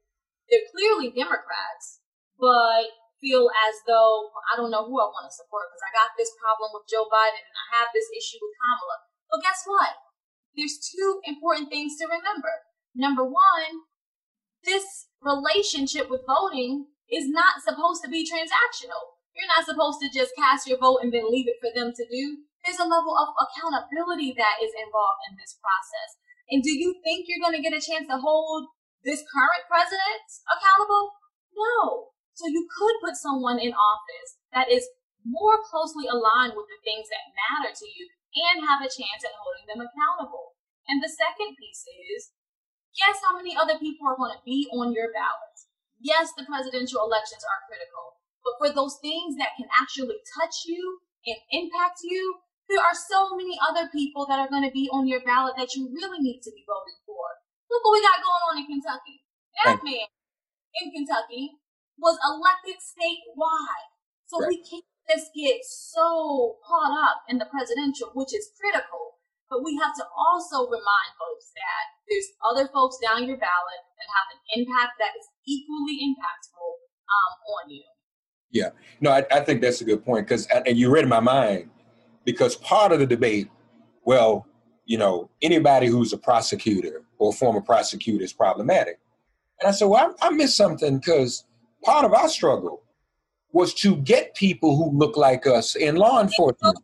they're 0.48 0.66
clearly 0.72 1.12
Democrats, 1.12 2.00
but 2.40 2.90
feel 3.20 3.52
as 3.68 3.76
though 3.84 4.32
I 4.48 4.56
don't 4.56 4.72
know 4.72 4.88
who 4.88 4.96
I 4.96 5.12
want 5.12 5.28
to 5.28 5.36
support 5.36 5.68
because 5.70 5.84
I 5.84 5.92
got 5.92 6.16
this 6.16 6.32
problem 6.40 6.72
with 6.72 6.88
Joe 6.88 7.06
Biden 7.12 7.44
and 7.44 7.58
I 7.60 7.68
have 7.84 7.92
this 7.92 8.08
issue 8.16 8.40
with 8.40 8.56
Kamala. 8.56 8.98
But 9.28 9.44
guess 9.44 9.62
what? 9.68 9.94
There's 10.56 10.80
two 10.80 11.20
important 11.28 11.68
things 11.68 12.00
to 12.00 12.08
remember. 12.08 12.66
Number 12.96 13.28
one, 13.28 13.86
this 14.64 15.12
relationship 15.22 16.10
with 16.10 16.26
voting 16.26 16.88
is 17.12 17.30
not 17.30 17.62
supposed 17.62 18.02
to 18.04 18.10
be 18.10 18.24
transactional. 18.24 19.19
You're 19.40 19.56
not 19.56 19.64
supposed 19.64 20.04
to 20.04 20.12
just 20.12 20.36
cast 20.36 20.68
your 20.68 20.76
vote 20.76 21.00
and 21.00 21.16
then 21.16 21.32
leave 21.32 21.48
it 21.48 21.64
for 21.64 21.72
them 21.72 21.96
to 21.96 22.04
do. 22.12 22.44
There's 22.60 22.84
a 22.84 22.92
level 22.92 23.16
of 23.16 23.32
accountability 23.40 24.36
that 24.36 24.60
is 24.60 24.76
involved 24.76 25.24
in 25.32 25.40
this 25.40 25.56
process. 25.64 26.20
And 26.52 26.60
do 26.60 26.76
you 26.76 27.00
think 27.08 27.32
you're 27.32 27.40
going 27.40 27.56
to 27.56 27.64
get 27.64 27.72
a 27.72 27.80
chance 27.80 28.12
to 28.12 28.20
hold 28.20 28.68
this 29.08 29.24
current 29.24 29.64
president 29.72 30.28
accountable? 30.44 31.16
No. 31.56 32.12
So 32.36 32.52
you 32.52 32.68
could 32.68 33.00
put 33.00 33.16
someone 33.16 33.64
in 33.64 33.72
office 33.72 34.44
that 34.52 34.68
is 34.68 34.92
more 35.24 35.64
closely 35.72 36.12
aligned 36.12 36.60
with 36.60 36.68
the 36.68 36.84
things 36.84 37.08
that 37.08 37.32
matter 37.32 37.72
to 37.72 37.88
you 37.88 38.12
and 38.36 38.68
have 38.68 38.84
a 38.84 38.92
chance 38.92 39.24
at 39.24 39.40
holding 39.40 39.72
them 39.72 39.80
accountable. 39.80 40.60
And 40.92 41.00
the 41.00 41.08
second 41.08 41.56
piece 41.56 41.88
is 41.88 42.36
guess 42.92 43.24
how 43.24 43.40
many 43.40 43.56
other 43.56 43.80
people 43.80 44.04
are 44.12 44.20
going 44.20 44.36
to 44.36 44.44
be 44.44 44.68
on 44.76 44.92
your 44.92 45.16
ballot? 45.16 45.56
Yes, 46.00 46.36
the 46.36 46.48
presidential 46.48 47.04
elections 47.04 47.44
are 47.44 47.68
critical, 47.68 48.19
but 48.50 48.58
for 48.58 48.74
those 48.74 48.98
things 49.02 49.38
that 49.38 49.54
can 49.58 49.70
actually 49.78 50.18
touch 50.34 50.66
you 50.66 51.06
and 51.26 51.38
impact 51.54 52.02
you, 52.02 52.42
there 52.70 52.82
are 52.82 52.98
so 52.98 53.34
many 53.38 53.58
other 53.62 53.90
people 53.90 54.26
that 54.30 54.42
are 54.42 54.50
going 54.50 54.66
to 54.66 54.74
be 54.74 54.90
on 54.94 55.06
your 55.06 55.22
ballot 55.22 55.54
that 55.58 55.74
you 55.74 55.90
really 55.94 56.22
need 56.22 56.42
to 56.42 56.54
be 56.54 56.66
voting 56.66 56.98
for. 57.06 57.26
Look 57.70 57.82
what 57.86 57.94
we 57.98 58.02
got 58.02 58.22
going 58.22 58.46
on 58.50 58.56
in 58.62 58.66
Kentucky. 58.70 59.26
That 59.66 59.82
man 59.84 60.10
in 60.82 60.88
Kentucky 60.94 61.58
was 61.98 62.18
elected 62.22 62.78
statewide. 62.82 63.90
So 64.26 64.42
right. 64.42 64.54
we 64.54 64.62
can't 64.62 64.86
just 65.10 65.34
get 65.34 65.66
so 65.66 66.62
caught 66.62 66.94
up 66.94 67.26
in 67.26 67.42
the 67.42 67.50
presidential, 67.50 68.14
which 68.14 68.34
is 68.34 68.54
critical. 68.54 69.18
But 69.50 69.66
we 69.66 69.74
have 69.82 69.98
to 69.98 70.06
also 70.14 70.70
remind 70.70 71.18
folks 71.18 71.50
that 71.58 71.86
there's 72.06 72.30
other 72.46 72.70
folks 72.70 73.02
down 73.02 73.26
your 73.26 73.42
ballot 73.42 73.82
that 73.98 74.10
have 74.14 74.30
an 74.30 74.42
impact 74.62 75.02
that 75.02 75.18
is 75.18 75.26
equally 75.50 75.98
impactful 76.06 76.70
um, 77.10 77.34
on 77.58 77.74
you. 77.74 77.90
Yeah, 78.52 78.70
no, 79.00 79.12
I, 79.12 79.26
I 79.32 79.42
think 79.42 79.62
that's 79.62 79.82
a 79.82 79.86
good 79.86 80.04
point 80.04 80.28
because, 80.28 80.48
and 80.48 80.78
you 80.78 80.92
read 80.92 81.08
my 81.08 81.20
mind 81.20 81.70
because 82.26 82.56
part 82.56 82.92
of 82.92 83.00
the 83.00 83.06
debate, 83.06 83.50
well, 84.06 84.48
you 84.86 84.98
know, 84.98 85.30
anybody 85.42 85.88
who's 85.88 86.14
a 86.14 86.18
prosecutor 86.18 87.04
or 87.20 87.30
a 87.30 87.36
former 87.36 87.62
prosecutor 87.62 88.24
is 88.24 88.34
problematic. 88.34 89.00
And 89.60 89.68
I 89.68 89.72
said, 89.72 89.86
well, 89.86 90.16
I, 90.22 90.28
I 90.28 90.30
missed 90.32 90.58
something 90.58 90.98
because 90.98 91.46
part 91.84 92.06
of 92.06 92.14
our 92.14 92.28
struggle 92.28 92.82
was 93.52 93.74
to 93.76 93.96
get 93.98 94.36
people 94.36 94.76
who 94.76 94.98
look 94.98 95.18
like 95.18 95.46
us 95.46 95.76
in 95.76 95.96
law 95.96 96.22
enforcement. 96.22 96.78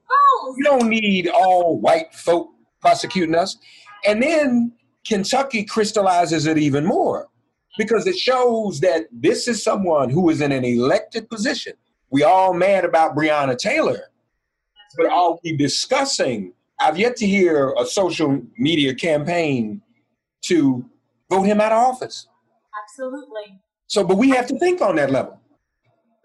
You 0.58 0.64
don't 0.64 0.90
need 0.90 1.28
all 1.30 1.80
white 1.80 2.14
folk 2.14 2.50
prosecuting 2.82 3.36
us. 3.36 3.58
And 4.06 4.22
then 4.22 4.72
Kentucky 5.06 5.64
crystallizes 5.64 6.46
it 6.46 6.58
even 6.58 6.86
more 6.86 7.28
because 7.78 8.08
it 8.08 8.18
shows 8.18 8.80
that 8.82 9.08
this 9.12 9.48
is 9.48 9.64
someone 9.64 10.10
who 10.10 10.30
is 10.30 10.42
in 10.42 10.52
an 10.52 10.64
elected 10.64 11.30
position. 11.30 11.74
We 12.10 12.24
all 12.24 12.54
mad 12.54 12.86
about 12.86 13.16
Breonna 13.16 13.58
Taylor, 13.58 14.12
but 14.98 15.08
are 15.12 15.38
we 15.44 15.58
discussing 15.58 16.54
I've 16.80 16.98
yet 16.98 17.16
to 17.18 17.26
hear 17.26 17.74
a 17.78 17.86
social 17.86 18.42
media 18.58 18.94
campaign 18.94 19.82
to 20.44 20.86
vote 21.30 21.44
him 21.44 21.62
out 21.62 21.72
of 21.72 21.78
office. 21.78 22.28
Absolutely. 22.84 23.60
So, 23.88 24.04
but 24.04 24.18
we 24.18 24.30
have 24.32 24.48
to 24.48 24.60
think 24.60 24.82
on 24.82 24.96
that 24.98 25.12
level. 25.12 25.40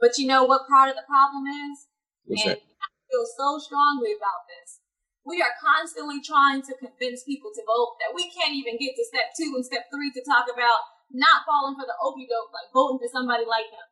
But 0.00 0.18
you 0.18 0.26
know 0.26 0.44
what 0.44 0.66
part 0.68 0.88
of 0.90 0.96
the 0.96 1.06
problem 1.06 1.44
is? 1.46 1.86
What's 2.24 2.42
and 2.42 2.50
that? 2.52 2.58
I 2.58 2.88
feel 3.10 3.26
so 3.36 3.58
strongly 3.58 4.12
about 4.12 4.48
this. 4.48 4.80
We 5.24 5.42
are 5.42 5.52
constantly 5.60 6.20
trying 6.20 6.62
to 6.62 6.74
convince 6.80 7.22
people 7.22 7.52
to 7.54 7.62
vote 7.66 8.00
that 8.00 8.16
we 8.16 8.30
can't 8.32 8.56
even 8.56 8.78
get 8.78 8.96
to 8.96 9.04
step 9.04 9.30
two 9.36 9.52
and 9.54 9.64
step 9.64 9.86
three 9.92 10.10
to 10.10 10.22
talk 10.24 10.46
about 10.52 10.80
not 11.12 11.46
falling 11.46 11.74
for 11.74 11.86
the 11.86 11.96
okie 11.98 12.30
doke, 12.30 12.54
like 12.54 12.70
voting 12.72 12.98
for 13.02 13.10
somebody 13.10 13.44
like 13.44 13.68
him. 13.70 13.86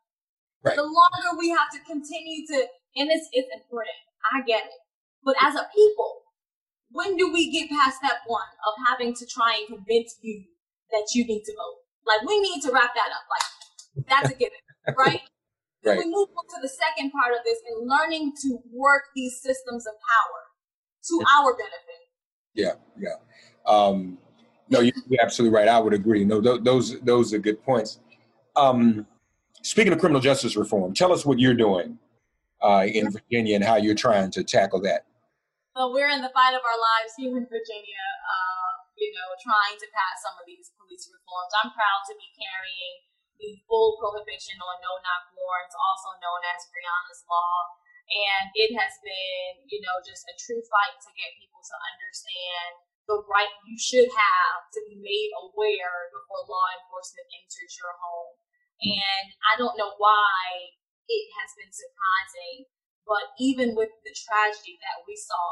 Right. 0.63 0.77
The 0.77 0.87
longer 0.87 1.39
we 1.39 1.51
have 1.51 1.71
to 1.75 1.81
continue 1.87 2.47
to, 2.55 2.67
and 2.99 3.11
it's, 3.11 3.29
it's 3.33 3.51
important. 3.55 3.99
I 4.35 4.43
get 4.43 4.67
it. 4.67 4.81
But 5.23 5.37
as 5.43 5.55
a 5.55 5.67
people, 5.75 6.23
when 6.91 7.17
do 7.17 7.33
we 7.33 7.51
get 7.51 7.71
past 7.71 7.99
that 8.03 8.25
one 8.27 8.49
of 8.67 8.75
having 8.89 9.15
to 9.15 9.27
try 9.27 9.61
and 9.61 9.79
convince 9.79 10.17
you 10.23 10.45
that 10.91 11.07
you 11.15 11.27
need 11.27 11.43
to 11.45 11.53
vote? 11.53 11.79
Like 12.07 12.27
we 12.27 12.41
need 12.41 12.63
to 12.63 12.73
wrap 12.73 12.95
that 12.95 13.11
up. 13.13 13.25
Like 13.29 14.07
that's 14.09 14.31
a 14.31 14.37
given, 14.39 14.59
right? 14.97 15.21
right. 15.85 15.99
We 15.99 16.07
move 16.07 16.29
on 16.33 16.47
to 16.57 16.59
the 16.63 16.69
second 16.69 17.13
part 17.13 17.35
of 17.35 17.45
this 17.45 17.59
and 17.69 17.89
learning 17.89 18.33
to 18.43 18.59
work 18.73 19.05
these 19.15 19.41
systems 19.43 19.87
of 19.87 19.95
power 19.95 20.41
to 21.09 21.25
our 21.39 21.53
benefit. 21.55 22.03
Yeah, 22.55 22.75
yeah. 22.99 23.19
Um, 23.67 24.19
no, 24.71 24.81
you're 24.81 24.95
absolutely 25.21 25.57
right. 25.57 25.69
I 25.69 25.79
would 25.81 25.95
agree. 25.95 26.25
No, 26.25 26.41
th- 26.41 26.63
those 26.63 27.01
those 27.01 27.33
are 27.33 27.39
good 27.39 27.63
points. 27.63 28.01
Um, 28.57 29.07
speaking 29.63 29.93
of 29.93 29.99
criminal 29.99 30.21
justice 30.21 30.57
reform, 30.57 30.95
tell 30.95 31.13
us 31.13 31.25
what 31.25 31.39
you're 31.39 31.55
doing 31.55 31.99
uh, 32.61 32.87
in 32.87 33.11
Virginia 33.11 33.57
and 33.57 33.65
how 33.65 33.77
you're 33.77 33.99
trying 33.99 34.31
to 34.33 34.43
tackle 34.45 34.81
that. 34.83 35.07
Well, 35.79 35.95
we're 35.95 36.11
in 36.11 36.27
the 36.27 36.35
fight 36.35 36.59
of 36.59 36.65
our 36.67 36.81
lives 36.81 37.15
here 37.15 37.31
in 37.39 37.47
Virginia, 37.47 38.07
uh, 38.27 38.73
you 38.99 39.15
know, 39.15 39.29
trying 39.39 39.79
to 39.79 39.87
pass 39.95 40.27
some 40.27 40.35
of 40.35 40.43
these 40.43 40.75
police 40.75 41.07
reforms. 41.07 41.55
I'm 41.63 41.71
proud 41.71 42.03
to 42.11 42.15
be 42.19 42.29
carrying 42.35 42.95
the 43.39 43.55
full 43.71 43.95
prohibition 44.03 44.59
on 44.59 44.83
no 44.83 44.99
knock 45.07 45.31
warrants, 45.39 45.79
also 45.79 46.19
known 46.19 46.43
as 46.51 46.67
Breonna's 46.75 47.23
Law. 47.31 47.79
And 48.09 48.51
it 48.59 48.75
has 48.75 48.99
been, 49.05 49.69
you 49.71 49.79
know, 49.85 50.03
just 50.03 50.27
a 50.27 50.35
true 50.35 50.65
fight 50.67 50.99
to 50.99 51.11
get 51.15 51.39
people 51.39 51.63
to 51.63 51.77
understand 51.95 52.88
the 53.09 53.25
right 53.27 53.51
you 53.65 53.81
should 53.81 54.13
have 54.13 54.61
to 54.77 54.81
be 54.87 55.01
made 55.01 55.33
aware 55.35 56.13
before 56.13 56.45
law 56.45 56.69
enforcement 56.77 57.27
enters 57.33 57.75
your 57.81 57.97
home. 57.97 58.37
And 58.79 59.33
I 59.49 59.59
don't 59.59 59.81
know 59.81 59.97
why 59.97 60.77
it 61.09 61.27
has 61.41 61.51
been 61.57 61.73
surprising 61.73 62.69
but 63.09 63.33
even 63.41 63.73
with 63.73 63.89
the 64.05 64.13
tragedy 64.13 64.77
that 64.85 65.01
we 65.09 65.17
saw 65.17 65.49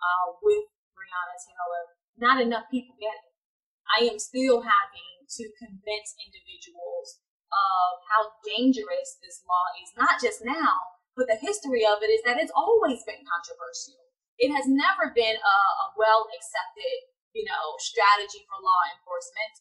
uh, 0.00 0.40
with 0.40 0.64
Breonna 0.96 1.36
Taylor, 1.36 1.84
not 2.16 2.40
enough 2.40 2.72
people 2.72 2.96
get 2.96 3.12
it. 3.12 3.36
I 3.84 4.08
am 4.08 4.18
still 4.18 4.64
having 4.64 5.28
to 5.28 5.44
convince 5.60 6.16
individuals 6.16 7.20
of 7.52 8.00
how 8.08 8.40
dangerous 8.42 9.20
this 9.20 9.44
law 9.44 9.68
is, 9.78 9.92
not 9.94 10.18
just 10.18 10.40
now, 10.42 10.96
but 11.14 11.28
the 11.28 11.36
history 11.36 11.84
of 11.84 12.00
it 12.00 12.10
is 12.10 12.24
that 12.24 12.40
it's 12.40 12.50
always 12.56 13.04
been 13.04 13.22
controversial. 13.28 14.05
It 14.36 14.52
has 14.52 14.68
never 14.68 15.12
been 15.16 15.36
a, 15.36 15.56
a 15.84 15.86
well 15.96 16.28
accepted, 16.32 17.08
you 17.32 17.44
know, 17.48 17.64
strategy 17.80 18.44
for 18.44 18.60
law 18.60 18.82
enforcement. 18.92 19.54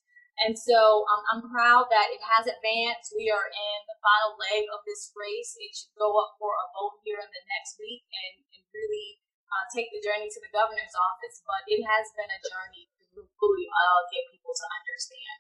And 0.44 0.52
so 0.52 1.08
um, 1.08 1.24
I'm 1.32 1.44
proud 1.48 1.88
that 1.88 2.12
it 2.12 2.20
has 2.20 2.44
advanced. 2.44 3.16
We 3.16 3.32
are 3.32 3.48
in 3.48 3.78
the 3.88 3.96
final 4.04 4.36
leg 4.36 4.68
of 4.76 4.84
this 4.84 5.16
race. 5.16 5.56
It 5.56 5.72
should 5.72 5.96
go 5.96 6.12
up 6.20 6.36
for 6.36 6.52
a 6.52 6.68
vote 6.76 7.00
here 7.08 7.24
in 7.24 7.32
the 7.32 7.44
next 7.56 7.80
week 7.80 8.04
and, 8.04 8.44
and 8.44 8.64
really 8.76 9.24
uh, 9.48 9.64
take 9.72 9.88
the 9.96 10.04
journey 10.04 10.28
to 10.28 10.40
the 10.44 10.52
governor's 10.52 10.92
office. 10.92 11.40
But 11.48 11.64
it 11.72 11.88
has 11.88 12.12
been 12.20 12.28
a 12.28 12.40
journey 12.44 12.92
to 13.16 13.24
really 13.24 13.68
uh, 13.72 14.00
get 14.12 14.28
people 14.28 14.52
to 14.52 14.66
understand. 14.68 15.38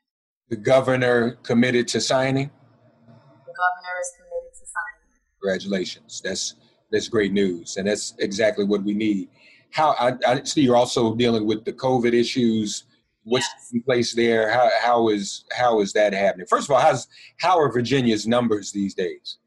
The 0.48 0.62
governor 0.63 1.36
committed 1.43 1.91
to 1.91 2.00
signing? 2.00 2.48
The 2.48 3.52
governor 3.52 3.95
is 4.00 4.10
committed 4.15 4.54
to 4.56 4.63
signing. 4.63 5.06
Congratulations. 5.43 6.24
That's 6.24 6.56
that's 6.95 7.08
great 7.10 7.31
news, 7.34 7.77
and 7.77 7.88
that's 7.88 8.13
exactly 8.19 8.65
what 8.65 8.84
we 8.84 8.93
need. 8.93 9.29
How 9.71 9.91
I, 9.99 10.13
I 10.27 10.43
see 10.43 10.62
you're 10.62 10.77
also 10.77 11.15
dealing 11.15 11.45
with 11.45 11.65
the 11.65 11.73
COVID 11.73 12.13
issues. 12.13 12.86
What's 13.23 13.47
Yes. 13.58 13.71
in 13.73 13.81
place 13.81 14.13
there? 14.13 14.49
How 14.51 14.69
how 14.81 15.10
is 15.10 15.45
how 15.51 15.81
is 15.81 15.93
that 15.93 16.13
happening? 16.13 16.47
First 16.47 16.69
of 16.69 16.75
all, 16.75 16.81
how's 16.81 17.08
how 17.38 17.58
are 17.60 17.71
Virginia's 17.71 18.25
numbers 18.27 18.71
these 18.71 18.93
days? 18.93 19.38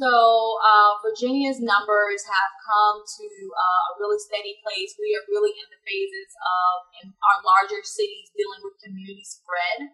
So 0.00 0.08
uh, 0.08 0.96
Virginia's 1.04 1.60
numbers 1.60 2.24
have 2.24 2.52
come 2.64 3.04
to 3.04 3.26
uh, 3.52 3.80
a 3.88 3.92
really 4.00 4.16
steady 4.16 4.56
place. 4.64 4.96
We 4.96 5.12
are 5.12 5.24
really 5.28 5.52
in 5.52 5.68
the 5.68 5.80
phases 5.84 6.30
of 6.40 6.72
in 7.04 7.06
our 7.12 7.38
larger 7.44 7.84
cities 7.84 8.32
dealing 8.32 8.64
with 8.64 8.80
community 8.80 9.22
spread, 9.28 9.92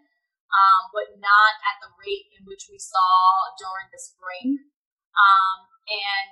um, 0.55 0.81
but 0.94 1.18
not 1.18 1.52
at 1.66 1.76
the 1.83 1.90
rate 1.98 2.31
in 2.38 2.46
which 2.46 2.70
we 2.70 2.79
saw 2.79 3.11
during 3.59 3.90
the 3.90 3.98
spring. 3.98 4.62
Um, 5.16 5.59
and 5.90 6.26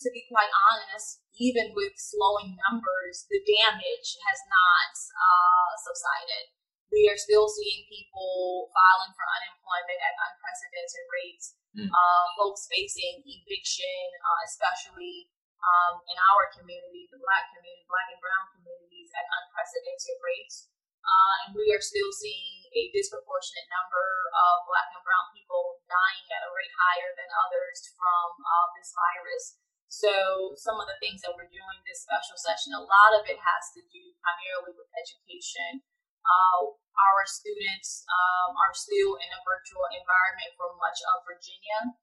to 0.00 0.08
be 0.14 0.22
quite 0.30 0.50
honest, 0.70 1.22
even 1.38 1.74
with 1.74 1.94
slowing 1.98 2.54
numbers, 2.70 3.26
the 3.30 3.42
damage 3.42 4.08
has 4.26 4.40
not 4.50 4.94
uh, 4.94 5.70
subsided. 5.86 6.54
We 6.90 7.06
are 7.12 7.20
still 7.20 7.46
seeing 7.50 7.84
people 7.90 8.72
filing 8.72 9.12
for 9.12 9.26
unemployment 9.26 10.00
at 10.00 10.14
unprecedented 10.16 11.06
rates 11.12 11.58
Mm. 11.76 11.84
uh, 11.84 12.26
folks 12.34 12.66
facing 12.66 13.22
eviction, 13.22 14.02
uh, 14.24 14.40
especially 14.48 15.28
um, 15.62 16.02
in 16.08 16.16
our 16.32 16.48
community, 16.56 17.06
the 17.12 17.20
black 17.22 17.52
community, 17.54 17.84
black 17.86 18.08
and 18.10 18.18
brown 18.18 18.50
communities, 18.56 19.12
at 19.14 19.22
unprecedented 19.28 20.18
rates. 20.18 20.72
Uh, 21.04 21.34
and 21.44 21.50
we 21.54 21.68
are 21.70 21.78
still 21.84 22.10
seeing 22.18 22.66
a 22.74 22.90
disproportionate 22.96 23.68
number 23.70 24.06
of 24.32 24.66
black 24.66 24.90
and 24.96 25.04
brown 25.06 25.28
people 25.36 25.78
dying 25.86 26.26
at 26.34 26.42
a 26.42 26.50
rate 26.56 26.74
higher 26.74 27.10
than 27.14 27.28
others 27.46 27.78
from 27.94 28.26
uh, 28.42 28.66
this 28.74 28.90
virus. 28.96 29.44
So, 29.88 30.52
some 30.60 30.76
of 30.76 30.84
the 30.84 31.00
things 31.00 31.24
that 31.24 31.32
we're 31.32 31.48
doing 31.48 31.80
this 31.88 32.04
special 32.04 32.36
session, 32.36 32.76
a 32.76 32.84
lot 32.84 33.12
of 33.16 33.24
it 33.24 33.40
has 33.40 33.64
to 33.72 33.80
do 33.88 34.12
primarily 34.20 34.76
with 34.76 34.88
education. 34.92 35.80
Uh, 36.28 36.76
our 36.76 37.24
students 37.24 38.04
um, 38.04 38.52
are 38.52 38.76
still 38.76 39.16
in 39.16 39.30
a 39.32 39.40
virtual 39.48 39.88
environment 39.88 40.52
for 40.60 40.76
much 40.76 41.00
of 41.14 41.24
Virginia. 41.24 41.96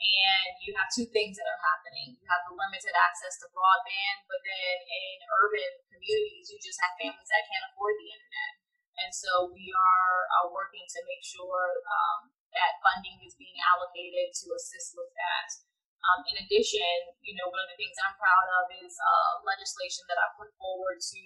And 0.00 0.52
you 0.64 0.72
have 0.80 0.88
two 0.92 1.08
things 1.12 1.36
that 1.36 1.48
are 1.48 1.60
happening. 1.60 2.16
You 2.16 2.24
have 2.28 2.44
the 2.48 2.56
limited 2.56 2.92
access 2.96 3.36
to 3.40 3.52
broadband, 3.52 4.24
but 4.28 4.40
then 4.44 4.76
in 4.84 5.16
urban 5.40 5.72
communities, 5.92 6.48
you 6.48 6.56
just 6.60 6.80
have 6.80 6.96
families 6.96 7.28
that 7.28 7.44
can't 7.48 7.68
afford 7.72 8.00
the 8.00 8.08
internet. 8.08 8.52
And 9.00 9.12
so 9.12 9.52
we 9.52 9.72
are 9.72 10.16
uh, 10.40 10.46
working 10.52 10.84
to 10.84 11.00
make 11.08 11.24
sure 11.24 11.84
um, 11.88 12.32
that 12.52 12.80
funding 12.80 13.20
is 13.24 13.36
being 13.36 13.56
allocated 13.60 14.32
to 14.44 14.56
assist 14.56 14.96
with 14.96 15.12
that. 15.16 15.69
Um, 16.00 16.24
in 16.32 16.40
addition, 16.40 17.12
you 17.20 17.36
know, 17.36 17.52
one 17.52 17.60
of 17.60 17.68
the 17.68 17.76
things 17.76 17.92
I'm 18.00 18.16
proud 18.16 18.46
of 18.60 18.64
is 18.80 18.96
uh, 18.96 19.44
legislation 19.44 20.08
that 20.08 20.16
I 20.16 20.32
put 20.40 20.48
forward 20.56 20.96
to 20.96 21.22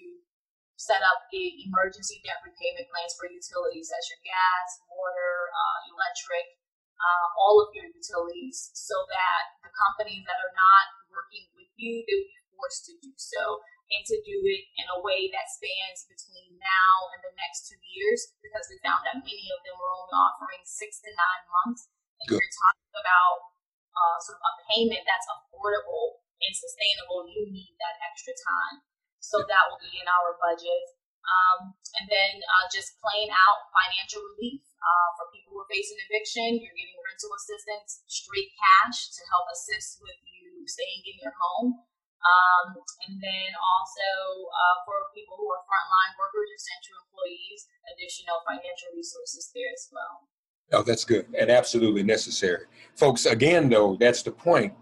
set 0.75 0.99
up 1.07 1.31
the 1.31 1.63
emergency 1.63 2.19
debt 2.27 2.43
repayment 2.43 2.91
plans 2.91 3.15
for 3.15 3.31
utilities, 3.31 3.87
that's 3.87 4.11
your 4.11 4.19
gas, 4.27 4.67
water, 4.91 5.47
uh, 5.47 5.79
electric, 5.95 6.59
uh, 6.99 7.27
all 7.39 7.63
of 7.63 7.71
your 7.71 7.87
utilities, 7.87 8.75
so 8.75 8.95
that 9.07 9.55
the 9.63 9.71
companies 9.71 10.27
that 10.27 10.35
are 10.43 10.51
not 10.51 10.85
working 11.07 11.47
with 11.55 11.71
you, 11.79 12.03
they 12.03 12.15
will 12.19 12.27
be 12.27 12.43
forced 12.59 12.83
to 12.91 12.93
do 12.99 13.11
so, 13.15 13.63
and 13.87 14.03
to 14.03 14.17
do 14.27 14.37
it 14.51 14.63
in 14.75 14.87
a 14.91 14.99
way 14.99 15.31
that 15.31 15.47
spans 15.47 16.03
between 16.11 16.59
now 16.59 16.93
and 17.15 17.23
the 17.23 17.31
next 17.39 17.71
two 17.71 17.79
years, 17.95 18.35
because 18.43 18.67
we 18.67 18.75
found 18.83 18.99
that 19.07 19.23
many 19.23 19.47
of 19.55 19.59
them 19.63 19.79
were 19.79 19.93
only 19.95 20.11
offering 20.11 20.63
six 20.67 20.99
to 21.05 21.09
nine 21.15 21.43
months. 21.63 21.87
And 22.19 22.35
Good. 22.35 22.43
you're 22.43 22.57
talking 22.67 22.91
about 22.99 23.54
uh, 23.95 24.17
sort 24.19 24.37
of 24.39 24.43
a 24.43 24.53
payment 24.69 25.03
that's 25.07 25.27
affordable 25.31 26.19
and 26.43 26.53
sustainable, 26.53 27.25
you 27.31 27.47
need 27.47 27.73
that 27.79 27.95
extra 28.03 28.35
time. 28.35 28.83
So 29.23 29.41
that 29.41 29.63
will 29.71 29.81
be 29.81 29.97
in 29.97 30.05
our 30.05 30.37
budget. 30.37 30.83
Um, 31.25 31.73
and 31.97 32.05
then 32.05 32.37
uh, 32.37 32.65
just 32.69 33.01
plain 33.01 33.33
out 33.33 33.65
financial 33.73 34.21
relief 34.35 34.61
uh, 34.77 35.09
for 35.17 35.25
people 35.33 35.57
who 35.57 35.65
are 35.65 35.71
facing 35.73 35.97
eviction. 36.05 36.61
You're 36.61 36.77
getting 36.77 37.01
rental 37.01 37.33
assistance, 37.33 38.05
straight 38.05 38.53
cash 38.53 39.09
to 39.17 39.21
help 39.33 39.49
assist 39.49 39.97
with 40.05 40.21
you 40.21 40.61
staying 40.69 41.01
in 41.09 41.17
your 41.25 41.33
home. 41.33 41.81
Um, 42.25 42.73
and 43.05 43.21
then 43.21 43.49
also 43.57 44.09
uh, 44.49 44.77
for 44.85 45.13
people 45.13 45.37
who 45.37 45.45
are 45.49 45.61
frontline 45.65 46.13
workers 46.17 46.49
or 46.49 46.61
central 46.61 46.97
employees, 47.05 47.69
additional 47.85 48.41
financial 48.45 48.93
resources 48.97 49.49
there 49.53 49.69
as 49.69 49.89
well. 49.93 50.25
Oh, 50.71 50.83
that's 50.83 51.05
good 51.05 51.27
and 51.37 51.49
absolutely 51.49 52.03
necessary, 52.03 52.65
folks. 52.95 53.25
Again, 53.25 53.69
though, 53.69 53.97
that's 53.99 54.23
the 54.23 54.31
point. 54.31 54.73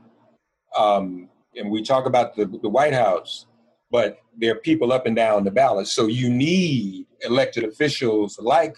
Um, 0.75 1.29
and 1.55 1.69
we 1.69 1.83
talk 1.83 2.05
about 2.05 2.35
the 2.35 2.45
the 2.45 2.69
White 2.69 2.93
House, 2.93 3.45
but 3.91 4.19
there 4.37 4.53
are 4.53 4.59
people 4.59 4.91
up 4.91 5.05
and 5.05 5.15
down 5.15 5.43
the 5.43 5.51
ballot. 5.51 5.87
So 5.87 6.07
you 6.07 6.29
need 6.29 7.05
elected 7.21 7.63
officials 7.63 8.39
like 8.39 8.75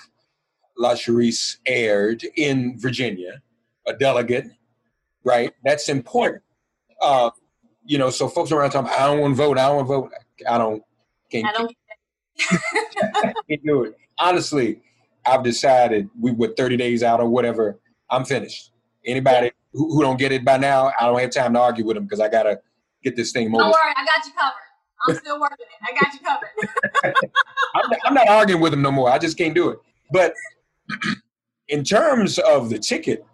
Lashrecse 0.78 1.58
Aird 1.66 2.24
in 2.36 2.78
Virginia, 2.80 3.42
a 3.88 3.94
delegate, 3.94 4.48
right? 5.24 5.54
That's 5.64 5.90
important. 5.90 6.44
Uh, 7.02 7.30
you 7.86 7.98
know, 7.98 8.10
so 8.10 8.28
folks 8.28 8.52
around 8.52 8.72
talking, 8.72 8.92
I 8.92 9.06
don't 9.06 9.20
want 9.20 9.34
to 9.34 9.38
vote. 9.38 9.58
I 9.58 9.68
don't 9.68 9.76
want 9.78 9.88
to 9.88 9.94
vote. 9.94 10.12
I 10.50 10.58
don't. 10.58 10.84
Can't, 11.32 11.48
I 11.48 11.52
don't 11.54 11.76
can't 13.50 13.64
do 13.66 13.84
it. 13.84 13.98
Honestly, 14.20 14.82
I've 15.26 15.44
decided 15.44 16.10
we 16.20 16.32
were 16.32 16.54
30 16.56 16.78
days 16.78 17.04
out 17.04 17.20
or 17.20 17.28
whatever. 17.28 17.80
I'm 18.10 18.26
finished. 18.26 18.72
Anybody 19.06 19.52
who, 19.74 19.94
who 19.94 20.02
don't 20.02 20.18
get 20.18 20.32
it 20.32 20.46
by 20.46 20.58
now, 20.58 20.92
I 21.00 21.06
don't 21.08 21.20
have 21.20 21.32
time 21.32 21.54
to 21.54 21.60
argue 21.60 21.86
with 21.86 21.96
them 21.96 22.06
because 22.06 22.20
I 22.20 22.30
gotta 22.30 22.60
get 23.04 23.16
this 23.16 23.32
thing 23.32 23.46
Don't 23.46 23.54
moving. 23.54 23.68
worry, 23.68 23.94
I 23.96 24.06
got 24.06 24.26
you 24.26 24.32
covered. 24.34 24.54
I'm 25.08 25.16
still 25.16 25.40
working 25.40 25.58
it. 25.60 25.90
I 25.90 25.94
got 26.00 26.14
you 26.14 26.20
covered. 26.22 27.16
I'm 27.76 27.90
not, 27.90 28.00
I'm 28.06 28.14
not 28.14 28.28
arguing 28.30 28.62
with 28.62 28.72
them 28.72 28.82
no 28.82 28.92
more. 28.92 29.10
I 29.10 29.20
just 29.20 29.38
can't 29.38 29.54
do 29.54 29.70
it. 29.70 29.80
But 30.12 30.34
in 31.68 31.84
terms 31.84 32.40
of 32.40 32.70
the 32.70 32.80
ticket, 32.80 33.26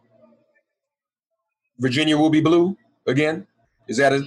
Virginia 1.79 2.17
will 2.17 2.29
be 2.29 2.41
blue 2.41 2.77
again. 3.07 3.47
Is 3.87 3.97
that 3.97 4.13
a 4.13 4.17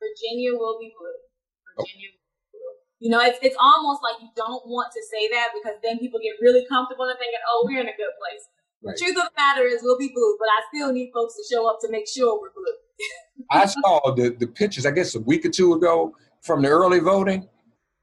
Virginia 0.00 0.52
will 0.54 0.78
be 0.78 0.92
blue. 0.98 1.08
Virginia 1.76 1.78
will 1.78 1.86
be 1.86 2.08
blue. 2.08 2.17
You 3.00 3.10
know, 3.10 3.20
it's, 3.20 3.38
it's 3.42 3.56
almost 3.60 4.02
like 4.02 4.20
you 4.20 4.28
don't 4.34 4.66
want 4.66 4.92
to 4.92 5.00
say 5.10 5.28
that 5.30 5.48
because 5.54 5.78
then 5.82 5.98
people 5.98 6.18
get 6.20 6.34
really 6.42 6.66
comfortable 6.68 7.04
and 7.04 7.16
thinking, 7.18 7.38
oh, 7.48 7.64
we're 7.68 7.80
in 7.80 7.86
a 7.86 7.96
good 7.96 8.10
place. 8.18 8.42
Right. 8.82 8.96
Truth 8.96 9.16
of 9.18 9.24
the 9.24 9.30
matter 9.36 9.62
is, 9.66 9.80
we'll 9.82 9.98
be 9.98 10.10
blue, 10.14 10.36
but 10.38 10.46
I 10.48 10.60
still 10.74 10.92
need 10.92 11.10
folks 11.14 11.34
to 11.34 11.42
show 11.52 11.68
up 11.68 11.78
to 11.82 11.90
make 11.90 12.08
sure 12.08 12.40
we're 12.40 12.50
blue. 12.52 12.74
I 13.50 13.66
saw 13.66 14.14
the, 14.14 14.30
the 14.30 14.46
pictures, 14.46 14.86
I 14.86 14.90
guess 14.90 15.14
a 15.14 15.20
week 15.20 15.44
or 15.46 15.50
two 15.50 15.74
ago 15.74 16.12
from 16.42 16.62
the 16.62 16.68
early 16.68 16.98
voting, 17.00 17.48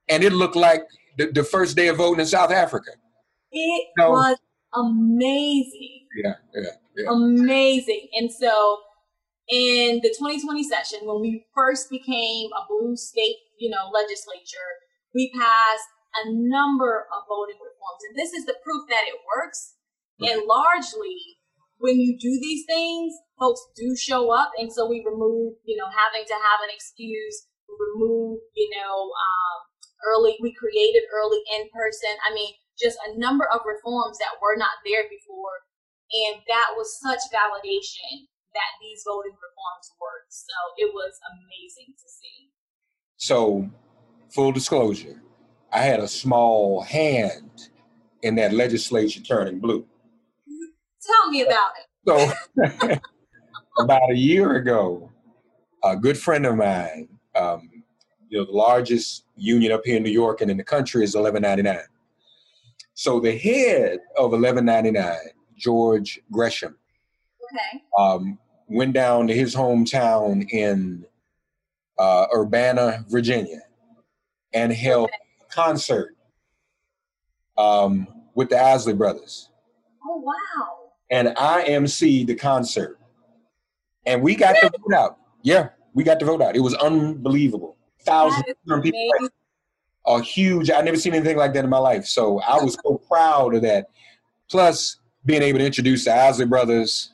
and 0.09 0.23
it 0.23 0.33
looked 0.33 0.55
like 0.55 0.83
the, 1.17 1.27
the 1.31 1.43
first 1.43 1.75
day 1.75 1.87
of 1.87 1.97
voting 1.97 2.19
in 2.21 2.25
South 2.25 2.51
Africa. 2.51 2.91
It 3.51 3.87
No. 3.97 4.11
was 4.11 4.37
amazing. 4.73 6.07
Yeah, 6.23 6.33
yeah, 6.53 6.69
yeah. 6.97 7.09
amazing. 7.11 8.07
And 8.15 8.31
so 8.31 8.79
in 9.49 9.99
the 10.03 10.09
2020 10.09 10.63
session, 10.63 10.99
when 11.03 11.21
we 11.21 11.45
first 11.53 11.89
became 11.89 12.49
a 12.51 12.65
blue 12.67 12.95
state, 12.95 13.35
you 13.59 13.69
know, 13.69 13.89
legislature, 13.93 14.57
we 15.15 15.31
passed 15.31 15.89
a 16.19 16.29
number 16.29 17.07
of 17.07 17.23
voting 17.31 17.55
reforms. 17.55 18.01
And 18.11 18.19
this 18.19 18.35
is 18.35 18.43
the 18.45 18.59
proof 18.59 18.83
that 18.91 19.07
it 19.07 19.15
works. 19.23 19.79
And 20.19 20.47
largely, 20.47 21.39
when 21.79 21.99
you 21.99 22.15
do 22.19 22.39
these 22.39 22.63
things, 22.67 23.15
folks 23.39 23.59
do 23.75 23.95
show 23.95 24.31
up. 24.31 24.51
And 24.59 24.71
so 24.71 24.87
we 24.87 25.03
remove, 25.03 25.59
you 25.63 25.75
know, 25.75 25.87
having 25.91 26.23
to 26.27 26.37
have 26.39 26.59
an 26.63 26.71
excuse, 26.71 27.47
remove, 27.67 28.39
you 28.55 28.69
know, 28.75 29.11
um, 29.11 29.57
early, 30.07 30.39
we 30.39 30.55
created 30.55 31.03
early 31.11 31.43
in 31.51 31.67
person. 31.71 32.15
I 32.23 32.31
mean, 32.31 32.55
just 32.79 32.99
a 33.03 33.19
number 33.19 33.47
of 33.51 33.67
reforms 33.67 34.19
that 34.19 34.39
were 34.39 34.55
not 34.55 34.83
there 34.87 35.03
before 35.07 35.65
and 36.11 36.41
that 36.47 36.77
was 36.77 36.99
such 37.01 37.19
validation 37.33 38.29
that 38.53 38.71
these 38.79 39.03
voting 39.05 39.35
reforms 39.35 39.87
worked. 39.99 40.31
So 40.31 40.55
it 40.77 40.93
was 40.93 41.17
amazing 41.27 41.91
to 41.97 42.07
see. 42.07 42.51
So, 43.17 43.69
full 44.29 44.51
disclosure, 44.51 45.21
I 45.71 45.79
had 45.79 45.99
a 45.99 46.07
small 46.07 46.81
hand 46.81 47.69
in 48.21 48.35
that 48.35 48.53
legislature 48.53 49.21
turning 49.21 49.59
blue. 49.59 49.85
Tell 51.01 51.31
me 51.31 51.41
about 51.43 51.71
it. 51.77 51.85
So, 52.07 52.99
about 53.79 54.11
a 54.11 54.15
year 54.15 54.55
ago, 54.55 55.11
a 55.83 55.95
good 55.95 56.17
friend 56.17 56.45
of 56.45 56.55
mine, 56.55 57.09
um, 57.35 57.69
you 58.29 58.39
know, 58.39 58.45
the 58.45 58.51
largest 58.51 59.25
union 59.35 59.71
up 59.71 59.81
here 59.85 59.97
in 59.97 60.03
New 60.03 60.09
York 60.11 60.41
and 60.41 60.49
in 60.49 60.57
the 60.57 60.63
country 60.63 61.03
is 61.03 61.15
1199. 61.15 61.85
So 62.93 63.19
the 63.19 63.37
head 63.37 63.99
of 64.17 64.31
1199, 64.31 65.17
George 65.57 66.19
Gresham, 66.31 66.77
Okay. 67.43 67.83
um, 67.99 68.39
went 68.67 68.93
down 68.93 69.27
to 69.27 69.35
his 69.35 69.53
hometown 69.53 70.49
in 70.49 71.05
uh, 71.99 72.27
Urbanna, 72.33 73.07
Virginia, 73.09 73.61
and 74.55 74.73
held 74.73 75.09
a 75.09 75.53
concert 75.53 76.15
um, 77.57 78.07
with 78.33 78.49
the 78.49 78.59
Isley 78.59 78.93
Brothers. 78.93 79.49
Oh 80.03 80.17
wow. 80.17 80.91
And 81.11 81.33
I 81.37 81.65
emceed 81.65 82.27
the 82.27 82.35
concert. 82.35 82.97
and 84.05 84.21
we 84.21 84.35
got 84.35 84.55
the 84.61 84.69
vote 84.69 84.95
out. 84.95 85.17
Yeah, 85.43 85.69
we 85.93 86.03
got 86.03 86.19
the 86.19 86.25
vote 86.25 86.41
out. 86.41 86.55
It 86.55 86.61
was 86.61 86.73
unbelievable. 86.75 87.77
Thousands 88.01 88.43
of 88.69 88.83
people. 88.83 89.29
A 90.07 90.21
huge. 90.21 90.69
I 90.69 90.81
never 90.81 90.97
seen 90.97 91.13
anything 91.15 91.37
like 91.37 91.53
that 91.53 91.63
in 91.63 91.69
my 91.69 91.79
life. 91.79 92.05
So 92.05 92.39
I 92.41 92.61
was 92.63 92.77
so 92.85 93.01
proud 93.07 93.55
of 93.55 93.63
that. 93.63 93.87
Plus, 94.49 94.97
being 95.25 95.41
able 95.41 95.57
to 95.59 95.65
introduce 95.65 96.05
the 96.05 96.13
Isley 96.15 96.45
brothers. 96.45 97.11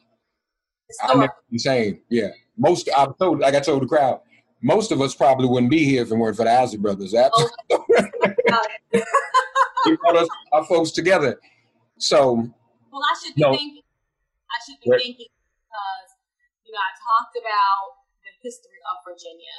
I 1.02 1.14
never 1.14 1.34
the. 1.50 2.02
Yeah, 2.10 2.30
most. 2.58 2.90
I 2.96 3.08
told, 3.18 3.40
like 3.40 3.56
I 3.56 3.62
told 3.62 3.84
the 3.84 3.88
crowd, 3.88 4.20
most 4.62 4.92
of 4.92 5.02
us 5.02 5.16
probably 5.16 5.48
wouldn't 5.48 5.72
be 5.72 5.84
here 5.84 6.04
if 6.04 6.12
it 6.12 6.16
weren't 6.16 6.38
for 6.38 6.44
the 6.46 6.52
Isley 6.52 6.78
brothers. 6.78 7.14
Absolutely, 7.14 7.58
they 8.92 9.96
brought 9.98 10.16
us, 10.18 10.30
our 10.52 10.66
folks 10.66 10.92
together. 10.92 11.40
So 11.98 12.36
Well, 12.92 13.02
I 13.04 13.14
should 13.22 13.36
be 13.36 13.42
No. 13.42 13.52
thinking. 13.58 13.82
I 14.52 14.58
should 14.66 14.80
be 14.84 14.92
Right. 14.92 15.02
thinking 15.02 15.28
because 15.32 16.10
you 16.66 16.72
know 16.72 16.80
I 16.82 16.92
talked 16.98 17.36
about 17.38 18.06
the 18.24 18.32
history 18.42 18.80
of 18.94 19.02
Virginia, 19.06 19.58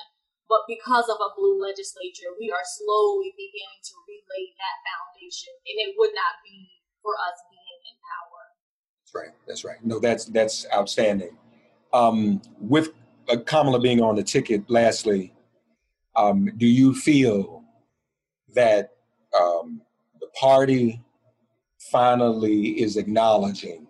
but 0.48 0.62
because 0.68 1.08
of 1.08 1.16
a 1.18 1.30
blue 1.34 1.58
legislature, 1.60 2.30
we 2.38 2.50
are 2.52 2.62
slowly 2.64 3.32
beginning 3.36 3.80
to 3.82 3.94
relay 4.06 4.52
that 4.58 4.76
foundation, 4.86 5.52
and 5.66 5.76
it 5.88 5.94
would 5.98 6.14
not 6.14 6.38
be 6.44 6.68
for 7.02 7.14
us 7.18 7.38
being 7.50 7.80
in 7.90 7.96
power. 7.98 8.42
That's 9.02 9.14
right. 9.14 9.34
That's 9.46 9.64
right. 9.64 9.80
No, 9.84 9.98
that's 9.98 10.26
that's 10.26 10.66
outstanding. 10.72 11.36
Um, 11.92 12.40
with 12.60 12.90
uh, 13.28 13.36
Kamala 13.38 13.80
being 13.80 14.02
on 14.02 14.16
the 14.16 14.22
ticket, 14.22 14.68
lastly, 14.68 15.32
um, 16.16 16.50
do 16.56 16.66
you 16.66 16.94
feel 16.94 17.64
that 18.54 18.92
um, 19.38 19.80
the 20.20 20.28
party 20.38 21.00
finally 21.90 22.80
is 22.80 22.96
acknowledging 22.96 23.86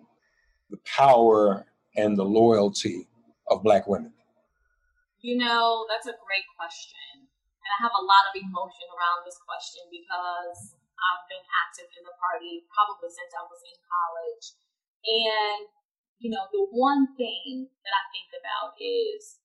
the 0.69 0.77
power 0.85 1.65
and 1.95 2.17
the 2.17 2.25
loyalty 2.25 3.07
of 3.47 3.63
Black 3.63 3.87
women? 3.87 4.13
You 5.21 5.37
know, 5.37 5.85
that's 5.87 6.07
a 6.07 6.15
great 6.27 6.47
question. 6.59 7.15
And 7.15 7.69
I 7.69 7.77
have 7.87 7.95
a 7.95 8.03
lot 8.03 8.27
of 8.27 8.35
emotion 8.35 8.87
around 8.91 9.23
this 9.23 9.39
question 9.39 9.87
because 9.87 10.75
I've 10.99 11.23
been 11.31 11.43
active 11.63 11.87
in 11.95 12.03
the 12.03 12.15
party 12.19 12.67
probably 12.71 13.07
since 13.07 13.31
I 13.31 13.43
was 13.47 13.61
in 13.63 13.77
college. 13.87 14.45
And, 15.03 15.63
you 16.19 16.29
know, 16.29 16.45
the 16.51 16.67
one 16.71 17.13
thing 17.15 17.69
that 17.83 17.93
I 17.93 18.03
think 18.13 18.29
about 18.33 18.77
is 18.79 19.39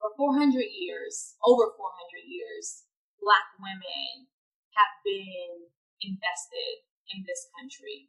for 0.00 0.12
400 0.16 0.64
years, 0.64 1.36
over 1.44 1.72
400 1.76 2.24
years, 2.24 2.88
Black 3.20 3.52
women 3.60 4.32
have 4.72 4.94
been 5.04 5.68
invested 6.00 6.88
in 7.12 7.28
this 7.28 7.50
country. 7.52 8.08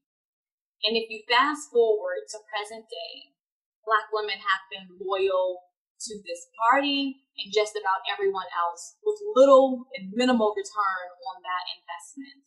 And 0.87 0.95
if 0.95 1.11
you 1.11 1.21
fast 1.27 1.69
forward 1.69 2.25
to 2.31 2.47
present 2.47 2.87
day, 2.87 3.35
Black 3.83 4.07
women 4.13 4.39
have 4.39 4.63
been 4.71 4.87
loyal 5.01 5.67
to 6.07 6.13
this 6.25 6.49
party 6.57 7.21
and 7.37 7.53
just 7.53 7.77
about 7.77 8.01
everyone 8.09 8.49
else 8.55 8.97
with 9.05 9.19
little 9.35 9.85
and 9.93 10.09
minimal 10.13 10.53
return 10.57 11.07
on 11.29 11.43
that 11.45 11.65
investment. 11.77 12.45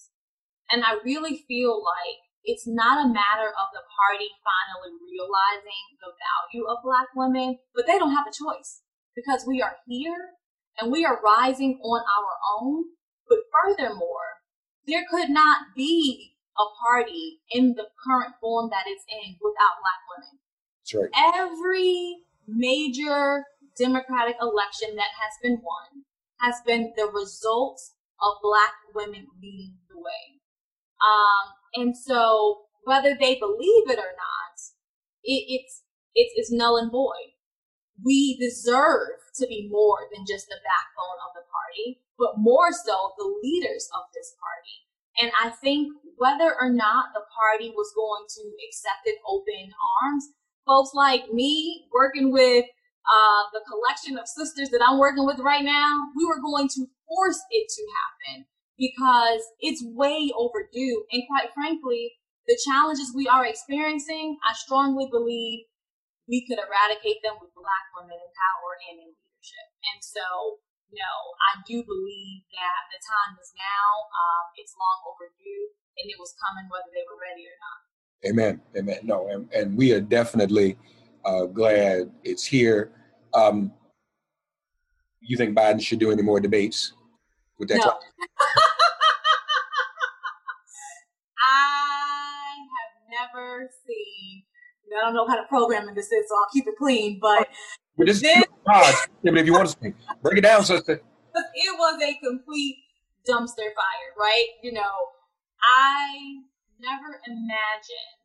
And 0.72 0.82
I 0.82 0.98
really 1.04 1.44
feel 1.46 1.78
like 1.78 2.24
it's 2.44 2.66
not 2.66 3.04
a 3.04 3.08
matter 3.08 3.48
of 3.48 3.68
the 3.72 3.84
party 3.88 4.28
finally 4.44 4.96
realizing 5.00 5.84
the 6.00 6.12
value 6.12 6.66
of 6.68 6.84
Black 6.84 7.08
women, 7.16 7.58
but 7.74 7.86
they 7.86 7.98
don't 7.98 8.14
have 8.14 8.26
a 8.26 8.34
choice 8.34 8.82
because 9.16 9.44
we 9.46 9.62
are 9.62 9.76
here 9.88 10.36
and 10.80 10.92
we 10.92 11.04
are 11.04 11.20
rising 11.20 11.80
on 11.82 12.00
our 12.00 12.34
own. 12.60 12.84
But 13.28 13.38
furthermore, 13.48 14.44
there 14.86 15.04
could 15.10 15.30
not 15.30 15.72
be 15.74 16.36
a 16.58 16.64
party 16.86 17.40
in 17.50 17.74
the 17.74 17.88
current 18.04 18.34
form 18.40 18.70
that 18.70 18.84
it's 18.86 19.04
in 19.08 19.36
without 19.40 19.80
Black 19.80 20.02
women 20.12 20.38
right. 20.92 21.34
every 21.34 22.18
major 22.46 23.44
Democratic 23.76 24.36
election 24.40 24.94
that 24.94 25.10
has 25.18 25.34
been 25.42 25.58
won 25.62 26.04
has 26.40 26.54
been 26.66 26.92
the 26.96 27.06
result 27.06 27.80
of 28.20 28.34
Black 28.42 28.74
women 28.94 29.26
leading 29.42 29.74
the 29.88 29.96
way. 29.96 30.38
Um, 31.02 31.50
and 31.74 31.96
so, 31.96 32.62
whether 32.84 33.16
they 33.18 33.34
believe 33.36 33.90
it 33.90 33.98
or 33.98 34.14
not, 34.14 34.56
it, 35.24 35.44
it's 35.48 35.82
it's 36.14 36.32
it's 36.36 36.52
null 36.52 36.76
and 36.76 36.90
void. 36.90 37.34
We 38.04 38.36
deserve 38.38 39.18
to 39.36 39.46
be 39.46 39.68
more 39.70 39.98
than 40.14 40.24
just 40.28 40.46
the 40.48 40.58
backbone 40.62 41.20
of 41.26 41.34
the 41.34 41.46
party, 41.46 42.00
but 42.18 42.38
more 42.38 42.72
so 42.72 43.12
the 43.18 43.40
leaders 43.42 43.88
of 43.94 44.04
this 44.14 44.34
party. 44.38 44.78
And 45.18 45.30
I 45.42 45.50
think 45.50 45.92
whether 46.16 46.54
or 46.60 46.70
not 46.70 47.14
the 47.14 47.22
party 47.30 47.70
was 47.70 47.92
going 47.94 48.26
to 48.28 48.42
accept 48.66 49.06
it 49.06 49.18
open 49.26 49.70
arms, 50.02 50.26
folks 50.66 50.90
like 50.94 51.32
me 51.32 51.86
working 51.92 52.32
with 52.32 52.64
uh, 53.06 53.42
the 53.52 53.62
collection 53.68 54.18
of 54.18 54.26
sisters 54.26 54.70
that 54.70 54.82
I'm 54.82 54.98
working 54.98 55.26
with 55.26 55.38
right 55.38 55.64
now, 55.64 55.94
we 56.16 56.24
were 56.24 56.40
going 56.40 56.68
to 56.68 56.86
force 57.06 57.40
it 57.50 57.68
to 57.68 57.82
happen 57.94 58.46
because 58.78 59.42
it's 59.60 59.82
way 59.94 60.30
overdue. 60.34 61.04
And 61.12 61.22
quite 61.28 61.54
frankly, 61.54 62.12
the 62.46 62.58
challenges 62.66 63.12
we 63.14 63.28
are 63.28 63.46
experiencing, 63.46 64.36
I 64.44 64.52
strongly 64.54 65.08
believe 65.10 65.64
we 66.28 66.44
could 66.46 66.58
eradicate 66.58 67.20
them 67.22 67.40
with 67.40 67.54
Black 67.54 67.86
women 67.96 68.16
in 68.16 68.30
power 68.32 68.70
and 68.90 68.96
in 69.00 69.08
leadership. 69.12 69.66
And 69.92 70.00
so, 70.00 70.60
no, 70.92 71.12
I 71.52 71.60
do 71.64 71.84
believe 71.84 72.44
that 72.52 72.80
the 72.92 73.00
time 73.00 73.36
is 73.40 73.52
now. 73.56 73.88
Um, 74.12 74.44
it's 74.56 74.74
long 74.76 75.00
overdue, 75.08 75.64
and 76.00 76.06
it 76.08 76.18
was 76.18 76.34
coming 76.40 76.68
whether 76.68 76.90
they 76.92 77.04
were 77.08 77.20
ready 77.20 77.44
or 77.48 77.56
not. 77.60 77.80
Amen. 78.24 78.54
Amen. 78.76 79.00
No, 79.04 79.28
and, 79.28 79.52
and 79.52 79.76
we 79.76 79.92
are 79.92 80.00
definitely 80.00 80.76
uh, 81.24 81.44
glad 81.44 82.10
it's 82.24 82.46
here. 82.46 82.92
Um, 83.34 83.72
you 85.20 85.36
think 85.36 85.56
Biden 85.56 85.80
should 85.80 85.98
do 85.98 86.10
any 86.10 86.22
more 86.22 86.40
debates 86.40 86.92
with 87.64 87.80
that? 87.80 87.84
No. 87.84 87.92
I 91.44 92.56
have 92.74 92.94
never 93.34 93.68
seen. 93.86 94.44
I 94.96 95.00
don't 95.06 95.14
know 95.14 95.26
how 95.26 95.36
to 95.36 95.42
programming 95.48 95.94
this 95.94 96.06
is, 96.06 96.28
so 96.28 96.34
I'll 96.36 96.50
keep 96.52 96.66
it 96.66 96.74
clean. 96.78 97.18
But 97.20 97.48
But 97.96 98.06
this, 98.06 98.20
This- 98.20 98.44
but 98.66 99.08
if 99.22 99.46
you 99.46 99.52
want 99.52 99.66
to 99.66 99.72
speak, 99.72 99.94
break 100.22 100.38
it 100.38 100.42
down, 100.42 100.64
sister. 100.64 100.94
it 101.34 101.78
was 101.78 102.00
a 102.02 102.14
complete 102.24 102.76
dumpster 103.28 103.72
fire, 103.74 104.10
right? 104.18 104.48
You 104.62 104.72
know, 104.72 104.94
I 105.62 106.40
never 106.78 107.20
imagined 107.26 108.20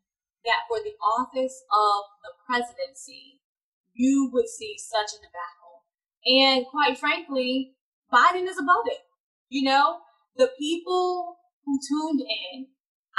that 0.46 0.64
for 0.68 0.80
the 0.80 0.94
office 1.02 1.64
of 1.72 2.04
the 2.24 2.32
presidency, 2.48 3.42
you 3.94 4.30
would 4.32 4.48
see 4.48 4.76
such 4.78 5.12
a 5.14 5.20
debacle. 5.20 5.84
And 6.26 6.66
quite 6.68 6.98
frankly, 6.98 7.76
Biden 8.14 8.48
is 8.48 8.58
above 8.58 8.86
it. 8.86 9.00
You 9.50 9.64
know, 9.64 9.98
the 10.38 10.52
people 10.58 11.38
who 11.66 11.80
tuned 11.90 12.22
in, 12.22 12.68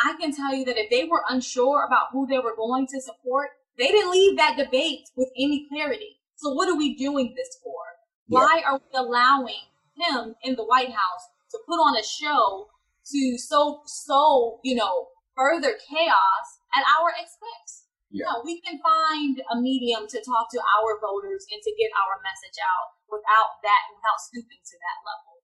I 0.03 0.17
can 0.19 0.35
tell 0.35 0.55
you 0.55 0.65
that 0.65 0.79
if 0.79 0.89
they 0.89 1.05
were 1.05 1.25
unsure 1.29 1.85
about 1.85 2.09
who 2.13 2.27
they 2.27 2.39
were 2.39 2.57
going 2.57 2.87
to 2.87 3.01
support, 3.01 3.51
they 3.77 3.89
didn't 3.89 4.13
leave 4.13 4.37
that 4.37 4.57
debate 4.57 5.11
with 5.17 5.29
any 5.37 5.67
clarity. 5.69 6.21
So 6.37 6.51
what 6.51 6.69
are 6.69 6.77
we 6.77 6.97
doing 6.97 7.35
this 7.37 7.59
for? 7.63 7.83
Why 8.29 8.63
are 8.65 8.79
we 8.79 8.95
allowing 8.95 9.75
him 9.99 10.37
in 10.43 10.55
the 10.55 10.65
White 10.65 10.95
House 10.95 11.25
to 11.51 11.59
put 11.67 11.83
on 11.83 11.99
a 11.99 12.07
show 12.07 12.71
to 13.11 13.39
so 13.39 13.83
so 13.87 14.61
you 14.63 14.77
know 14.77 15.09
further 15.37 15.75
chaos 15.75 16.47
at 16.71 16.87
our 16.87 17.11
expense? 17.11 17.91
Yeah. 18.11 18.27
No, 18.31 18.43
we 18.47 18.63
can 18.63 18.79
find 18.83 19.43
a 19.51 19.61
medium 19.61 20.07
to 20.07 20.19
talk 20.23 20.51
to 20.51 20.63
our 20.63 20.99
voters 20.99 21.47
and 21.51 21.63
to 21.63 21.73
get 21.79 21.91
our 21.95 22.19
message 22.23 22.59
out 22.59 22.99
without 23.07 23.63
that, 23.63 23.83
without 23.95 24.19
stooping 24.19 24.63
to 24.63 24.77
that 24.79 24.99
level. 25.07 25.40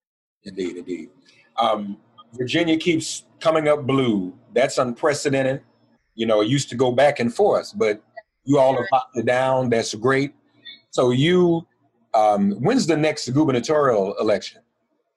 Indeed, 0.47 0.77
indeed. 0.77 1.11
Um, 1.59 1.99
Virginia 2.33 2.77
keeps 2.77 3.25
coming 3.41 3.69
up 3.69 3.87
blue. 3.87 4.33
That's 4.55 4.79
unprecedented. 4.79 5.63
You 6.15 6.27
know, 6.27 6.41
it 6.41 6.49
used 6.49 6.69
to 6.71 6.77
go 6.77 6.93
back 6.93 7.21
and 7.21 7.35
forth, 7.35 7.73
but 7.77 8.03
you 8.45 8.59
all 8.59 8.75
have 8.75 8.87
locked 8.93 9.17
it 9.17 9.27
down. 9.27 9.69
That's 9.69 9.95
great. 9.95 10.35
So 10.91 11.11
you, 11.11 11.67
um, 12.15 12.53
when's 12.53 12.87
the 12.87 12.97
next 12.97 13.29
gubernatorial 13.29 14.15
election? 14.19 14.63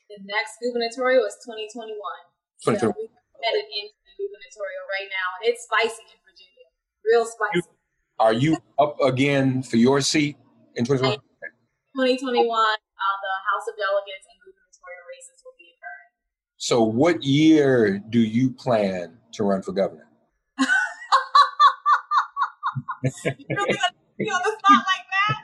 The 0.10 0.18
next 0.26 0.58
gubernatorial 0.62 1.24
is 1.26 1.36
2021. 1.46 1.94
So 2.58 2.74
2021. 2.74 2.96
we're 2.98 3.46
headed 3.46 3.70
into 3.70 3.94
the 4.04 4.14
gubernatorial 4.18 4.84
right 4.90 5.10
now, 5.14 5.28
and 5.40 5.54
it's 5.54 5.64
spicy 5.64 6.04
in 6.10 6.20
Virginia. 6.26 6.66
Real 7.06 7.24
spicy. 7.24 7.70
Are 8.20 8.34
you 8.34 8.58
up 8.78 9.00
again 9.00 9.64
for 9.64 9.78
your 9.78 10.02
seat 10.02 10.36
in 10.76 10.84
2021? 10.84 11.24
2021, 11.96 12.44
uh, 12.44 13.18
the 13.24 13.36
House 13.48 13.66
of 13.72 13.76
Delegates 13.80 14.28
and 14.28 14.39
So 16.60 16.84
what 16.84 17.24
year 17.24 18.00
do 18.10 18.20
you 18.20 18.52
plan 18.52 19.18
to 19.34 19.44
run 19.44 19.62
for 19.62 19.72
governor? 19.72 20.08
You 23.40 23.56
know, 23.56 23.64
you 24.20 24.28
the 24.28 24.84
like 24.86 25.08
that? 25.08 25.40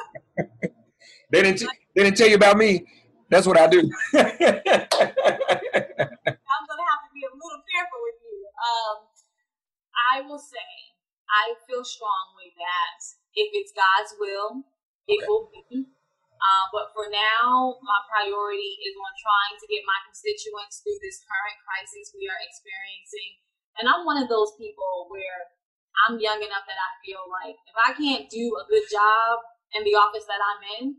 They 1.30 1.42
didn't. 1.42 1.60
they 1.94 2.04
didn't 2.04 2.16
tell 2.16 2.28
you 2.28 2.36
about 2.36 2.56
me. 2.56 2.86
That's 3.28 3.46
what 3.46 3.58
I 3.58 3.66
do. 3.66 3.80
I'm 4.16 4.24
gonna 6.64 6.88
have 6.88 7.04
to 7.04 7.12
be 7.12 7.20
a 7.28 7.32
little 7.36 7.60
careful 7.68 8.00
with 8.08 8.16
you. 8.24 8.38
Um, 8.56 8.96
I 10.16 10.24
will 10.24 10.40
say 10.40 10.64
I 11.28 11.52
feel 11.68 11.84
strongly 11.84 12.56
that 12.56 12.96
if 13.36 13.52
it's 13.52 13.72
God's 13.76 14.16
will, 14.18 14.64
it 15.08 15.20
Okay. 15.20 15.26
will 15.28 15.50
be. 15.52 15.84
Uh, 16.38 16.64
but 16.70 16.94
for 16.94 17.10
now, 17.10 17.78
my 17.82 18.00
priority 18.06 18.78
is 18.86 18.94
on 18.94 19.14
trying 19.18 19.56
to 19.58 19.66
get 19.66 19.82
my 19.82 19.98
constituents 20.06 20.78
through 20.80 20.98
this 21.02 21.18
current 21.26 21.58
crisis 21.66 22.14
we 22.14 22.30
are 22.30 22.40
experiencing. 22.46 23.42
And 23.78 23.90
I'm 23.90 24.06
one 24.06 24.18
of 24.18 24.30
those 24.30 24.54
people 24.54 25.10
where 25.10 25.50
I'm 26.06 26.18
young 26.22 26.38
enough 26.38 26.66
that 26.66 26.78
I 26.78 26.90
feel 27.02 27.22
like 27.26 27.58
if 27.66 27.74
I 27.74 27.90
can't 27.94 28.30
do 28.30 28.54
a 28.54 28.64
good 28.70 28.86
job 28.86 29.42
in 29.74 29.82
the 29.82 29.98
office 29.98 30.26
that 30.30 30.38
I'm 30.38 30.62
in, 30.78 30.98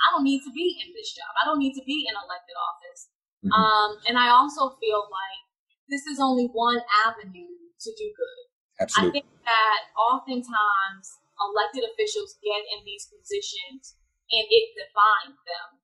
I 0.00 0.06
don't 0.16 0.24
need 0.24 0.40
to 0.48 0.52
be 0.52 0.80
in 0.80 0.96
this 0.96 1.12
job. 1.12 1.28
I 1.36 1.44
don't 1.44 1.60
need 1.60 1.76
to 1.76 1.84
be 1.84 2.08
in 2.08 2.16
elected 2.16 2.56
office. 2.56 3.12
Mhm. 3.44 3.52
Um, 3.52 3.90
and 4.08 4.16
I 4.16 4.32
also 4.32 4.76
feel 4.80 5.08
like 5.12 5.44
this 5.88 6.08
is 6.08 6.20
only 6.20 6.48
one 6.48 6.80
avenue 7.04 7.52
to 7.80 7.90
do 7.96 8.06
good. 8.16 8.40
Absolutely. 8.80 9.08
I 9.08 9.12
think 9.12 9.44
that 9.44 9.80
oftentimes 9.96 11.20
elected 11.40 11.84
officials 11.84 12.36
get 12.40 12.64
in 12.64 12.84
these 12.84 13.08
positions 13.12 13.96
and 14.30 14.44
it 14.48 14.66
defines 14.78 15.38
them. 15.44 15.82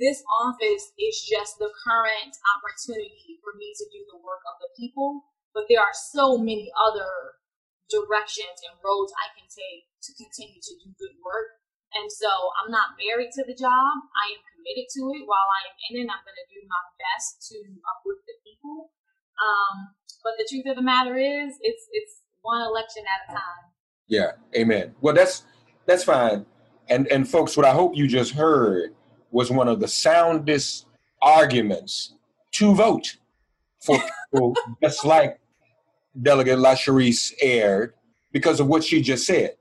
This 0.00 0.24
office 0.26 0.90
is 0.98 1.22
just 1.22 1.60
the 1.60 1.70
current 1.84 2.34
opportunity 2.56 3.38
for 3.44 3.54
me 3.54 3.70
to 3.76 3.84
do 3.92 4.02
the 4.10 4.18
work 4.18 4.42
of 4.48 4.58
the 4.58 4.72
people, 4.74 5.28
but 5.54 5.68
there 5.68 5.84
are 5.84 5.94
so 5.94 6.40
many 6.40 6.72
other 6.74 7.38
directions 7.92 8.64
and 8.64 8.74
roads 8.80 9.12
I 9.20 9.30
can 9.36 9.46
take 9.46 9.84
to 10.08 10.10
continue 10.16 10.58
to 10.58 10.74
do 10.80 10.88
good 10.96 11.16
work. 11.20 11.60
And 11.92 12.08
so 12.08 12.28
I'm 12.56 12.72
not 12.72 12.96
married 12.96 13.36
to 13.36 13.44
the 13.44 13.52
job. 13.52 13.92
I 14.16 14.32
am 14.32 14.42
committed 14.56 14.88
to 14.96 15.02
it. 15.12 15.28
While 15.28 15.44
I 15.44 15.60
am 15.68 15.76
in 15.92 15.94
it, 16.00 16.08
I'm 16.08 16.24
going 16.24 16.40
to 16.40 16.48
do 16.48 16.64
my 16.64 16.82
best 16.96 17.44
to 17.52 17.56
uplift 17.60 18.24
the 18.24 18.40
people. 18.40 18.88
Um, 19.36 19.92
but 20.24 20.40
the 20.40 20.48
truth 20.48 20.64
of 20.72 20.80
the 20.80 20.86
matter 20.86 21.20
is, 21.20 21.60
it's 21.60 21.84
it's 21.92 22.24
one 22.40 22.64
election 22.64 23.04
at 23.04 23.28
a 23.28 23.36
time. 23.36 23.62
Yeah, 24.08 24.32
amen. 24.56 24.94
Well, 25.00 25.14
that's 25.14 25.44
that's 25.84 26.04
fine. 26.04 26.46
And 26.88 27.06
and 27.08 27.28
folks, 27.28 27.56
what 27.56 27.66
I 27.66 27.72
hope 27.72 27.96
you 27.96 28.06
just 28.06 28.32
heard 28.32 28.94
was 29.30 29.50
one 29.50 29.68
of 29.68 29.80
the 29.80 29.88
soundest 29.88 30.86
arguments 31.20 32.14
to 32.52 32.74
vote 32.74 33.16
for 33.80 33.98
people 34.32 34.54
just 34.82 35.04
like 35.04 35.38
Delegate 36.20 36.58
Lashrecse 36.58 37.32
Aird 37.40 37.94
because 38.32 38.60
of 38.60 38.66
what 38.66 38.84
she 38.84 39.00
just 39.00 39.26
said, 39.26 39.56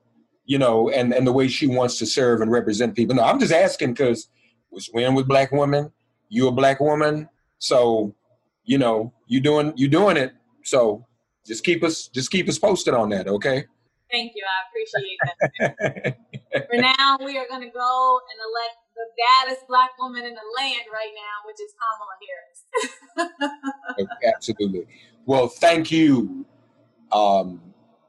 you 0.45 0.57
know, 0.57 0.89
and 0.89 1.13
and 1.13 1.25
the 1.25 1.31
way 1.31 1.47
she 1.47 1.67
wants 1.67 1.97
to 1.99 2.05
serve 2.05 2.41
and 2.41 2.51
represent 2.51 2.95
people. 2.95 3.15
No, 3.15 3.23
I'm 3.23 3.39
just 3.39 3.53
asking 3.53 3.93
because 3.93 4.29
was 4.71 4.89
win 4.93 5.13
with 5.13 5.27
black 5.27 5.51
women. 5.51 5.91
You 6.29 6.47
a 6.47 6.51
black 6.51 6.79
woman, 6.79 7.29
so 7.59 8.15
you 8.63 8.77
know 8.77 9.13
you 9.27 9.39
doing 9.39 9.73
you 9.75 9.87
doing 9.87 10.17
it. 10.17 10.33
So 10.63 11.05
just 11.45 11.63
keep 11.63 11.83
us 11.83 12.07
just 12.07 12.31
keep 12.31 12.47
us 12.49 12.57
posted 12.57 12.93
on 12.93 13.09
that, 13.09 13.27
okay? 13.27 13.65
Thank 14.11 14.33
you. 14.35 14.43
I 14.43 14.57
appreciate 14.67 15.17
that. 15.73 16.17
For 16.69 16.77
now, 16.77 17.17
we 17.23 17.37
are 17.37 17.47
going 17.47 17.61
to 17.61 17.69
go 17.69 18.19
and 18.29 18.37
elect 18.45 18.81
the 18.95 19.05
baddest 19.17 19.67
black 19.67 19.91
woman 19.99 20.23
in 20.23 20.33
the 20.33 20.41
land 20.57 20.83
right 20.91 21.11
now, 21.15 21.45
which 21.45 21.57
is 21.61 21.73
Kamala 23.17 23.37
Harris. 23.97 24.17
Absolutely. 24.35 24.85
Well, 25.25 25.47
thank 25.47 25.91
you 25.91 26.45
um, 27.11 27.61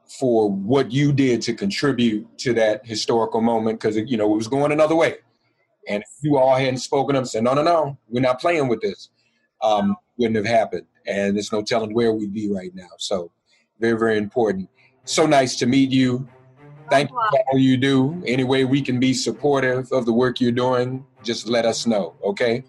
for 0.07 0.51
what 0.51 0.91
you 0.91 1.13
did 1.13 1.41
to 1.43 1.53
contribute 1.53 2.27
to 2.39 2.53
that 2.53 2.85
historical 2.85 3.41
moment 3.41 3.79
because 3.79 3.97
you 3.97 4.17
know 4.17 4.31
it 4.33 4.37
was 4.37 4.47
going 4.47 4.71
another 4.71 4.95
way, 4.95 5.17
and 5.87 6.03
if 6.03 6.09
you 6.21 6.37
all 6.37 6.55
hadn't 6.55 6.77
spoken 6.77 7.15
up 7.15 7.21
and 7.21 7.29
said, 7.29 7.43
"No, 7.43 7.53
no, 7.53 7.63
no, 7.63 7.97
we're 8.09 8.21
not 8.21 8.39
playing 8.39 8.67
with 8.67 8.81
this," 8.81 9.09
um, 9.61 9.95
wouldn't 10.17 10.35
have 10.35 10.45
happened, 10.45 10.85
and 11.07 11.35
there's 11.35 11.51
no 11.51 11.61
telling 11.61 11.93
where 11.93 12.13
we'd 12.13 12.33
be 12.33 12.51
right 12.51 12.73
now. 12.73 12.89
So, 12.97 13.31
very, 13.79 13.97
very 13.97 14.17
important. 14.17 14.69
So 15.05 15.25
nice 15.25 15.57
to 15.57 15.65
meet 15.65 15.91
you. 15.91 16.27
Thank 16.89 17.09
you 17.09 17.15
for 17.15 17.39
all 17.51 17.59
you 17.59 17.75
do. 17.77 18.23
Any 18.25 18.43
way 18.43 18.63
we 18.65 18.81
can 18.81 18.99
be 18.99 19.13
supportive 19.13 19.91
of 19.91 20.05
the 20.05 20.13
work 20.13 20.39
you're 20.39 20.51
doing, 20.51 21.05
just 21.23 21.47
let 21.47 21.65
us 21.65 21.85
know, 21.85 22.15
okay? 22.23 22.63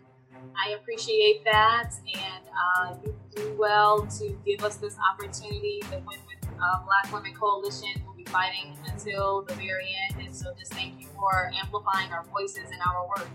I 0.56 0.70
appreciate 0.70 1.44
that, 1.44 1.90
and 2.14 2.44
uh, 2.48 2.94
you 3.04 3.14
do 3.34 3.56
well 3.58 4.06
to 4.18 4.38
give 4.46 4.64
us 4.64 4.76
this 4.76 4.96
opportunity. 5.12 5.82
The 5.90 5.96
Win 5.96 6.18
with 6.26 6.48
uh, 6.60 6.82
Black 6.84 7.12
Women 7.12 7.34
Coalition 7.34 8.02
will 8.06 8.14
be 8.14 8.24
fighting 8.24 8.76
until 8.86 9.42
the 9.42 9.54
very 9.54 9.94
end, 10.10 10.26
and 10.26 10.34
so 10.34 10.54
just 10.58 10.72
thank 10.72 11.00
you 11.00 11.08
for 11.14 11.50
amplifying 11.60 12.12
our 12.12 12.24
voices 12.24 12.70
and 12.72 12.80
our 12.86 13.06
work. 13.08 13.28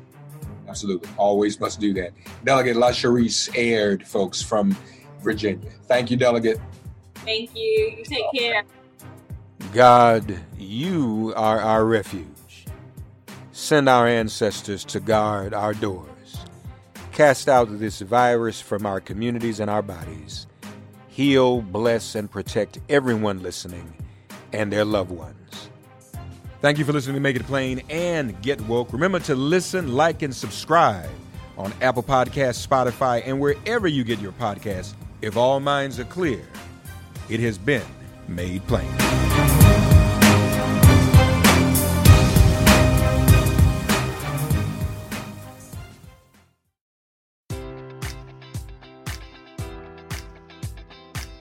Absolutely. 0.67 1.09
Always 1.17 1.59
must 1.59 1.79
do 1.79 1.93
that. 1.95 2.11
Delegate 2.43 2.77
Lashrecse 2.77 3.49
Aird, 3.55 4.07
folks, 4.07 4.41
from 4.41 4.75
Virginia. 5.21 5.71
Thank 5.87 6.09
you, 6.11 6.17
Delegate. 6.17 6.59
Thank 7.15 7.55
you. 7.55 7.95
You 7.97 8.03
take 8.05 8.25
care. 8.35 8.63
God, 9.73 10.39
you 10.57 11.31
are 11.35 11.59
our 11.59 11.85
refuge. 11.85 12.65
Send 13.51 13.87
our 13.87 14.07
ancestors 14.07 14.83
to 14.85 14.99
guard 14.99 15.53
our 15.53 15.75
doors. 15.75 16.09
Cast 17.11 17.47
out 17.47 17.67
this 17.77 17.99
virus 17.99 18.59
from 18.59 18.87
our 18.87 18.99
communities 18.99 19.59
and 19.59 19.69
our 19.69 19.83
bodies. 19.83 20.47
Heal, 21.07 21.61
bless, 21.61 22.15
and 22.15 22.31
protect 22.31 22.79
everyone 22.89 23.43
listening 23.43 23.93
and 24.53 24.71
their 24.73 24.85
loved 24.85 25.11
ones. 25.11 25.69
Thank 26.61 26.79
you 26.79 26.85
for 26.85 26.91
listening 26.91 27.15
to 27.15 27.21
Make 27.21 27.35
It 27.35 27.45
Plain 27.45 27.83
and 27.91 28.41
Get 28.41 28.59
Woke. 28.61 28.91
Remember 28.91 29.19
to 29.19 29.35
listen, 29.35 29.93
like, 29.93 30.23
and 30.23 30.33
subscribe 30.35 31.09
on 31.59 31.71
Apple 31.81 32.03
Podcasts, 32.03 32.65
Spotify, 32.65 33.21
and 33.23 33.39
wherever 33.39 33.87
you 33.87 34.03
get 34.03 34.19
your 34.19 34.31
podcasts. 34.31 34.95
If 35.21 35.37
all 35.37 35.59
minds 35.59 35.99
are 35.99 36.05
clear, 36.05 36.41
it 37.29 37.39
has 37.41 37.59
been 37.59 37.85
made 38.27 38.65
plain. 38.65 38.89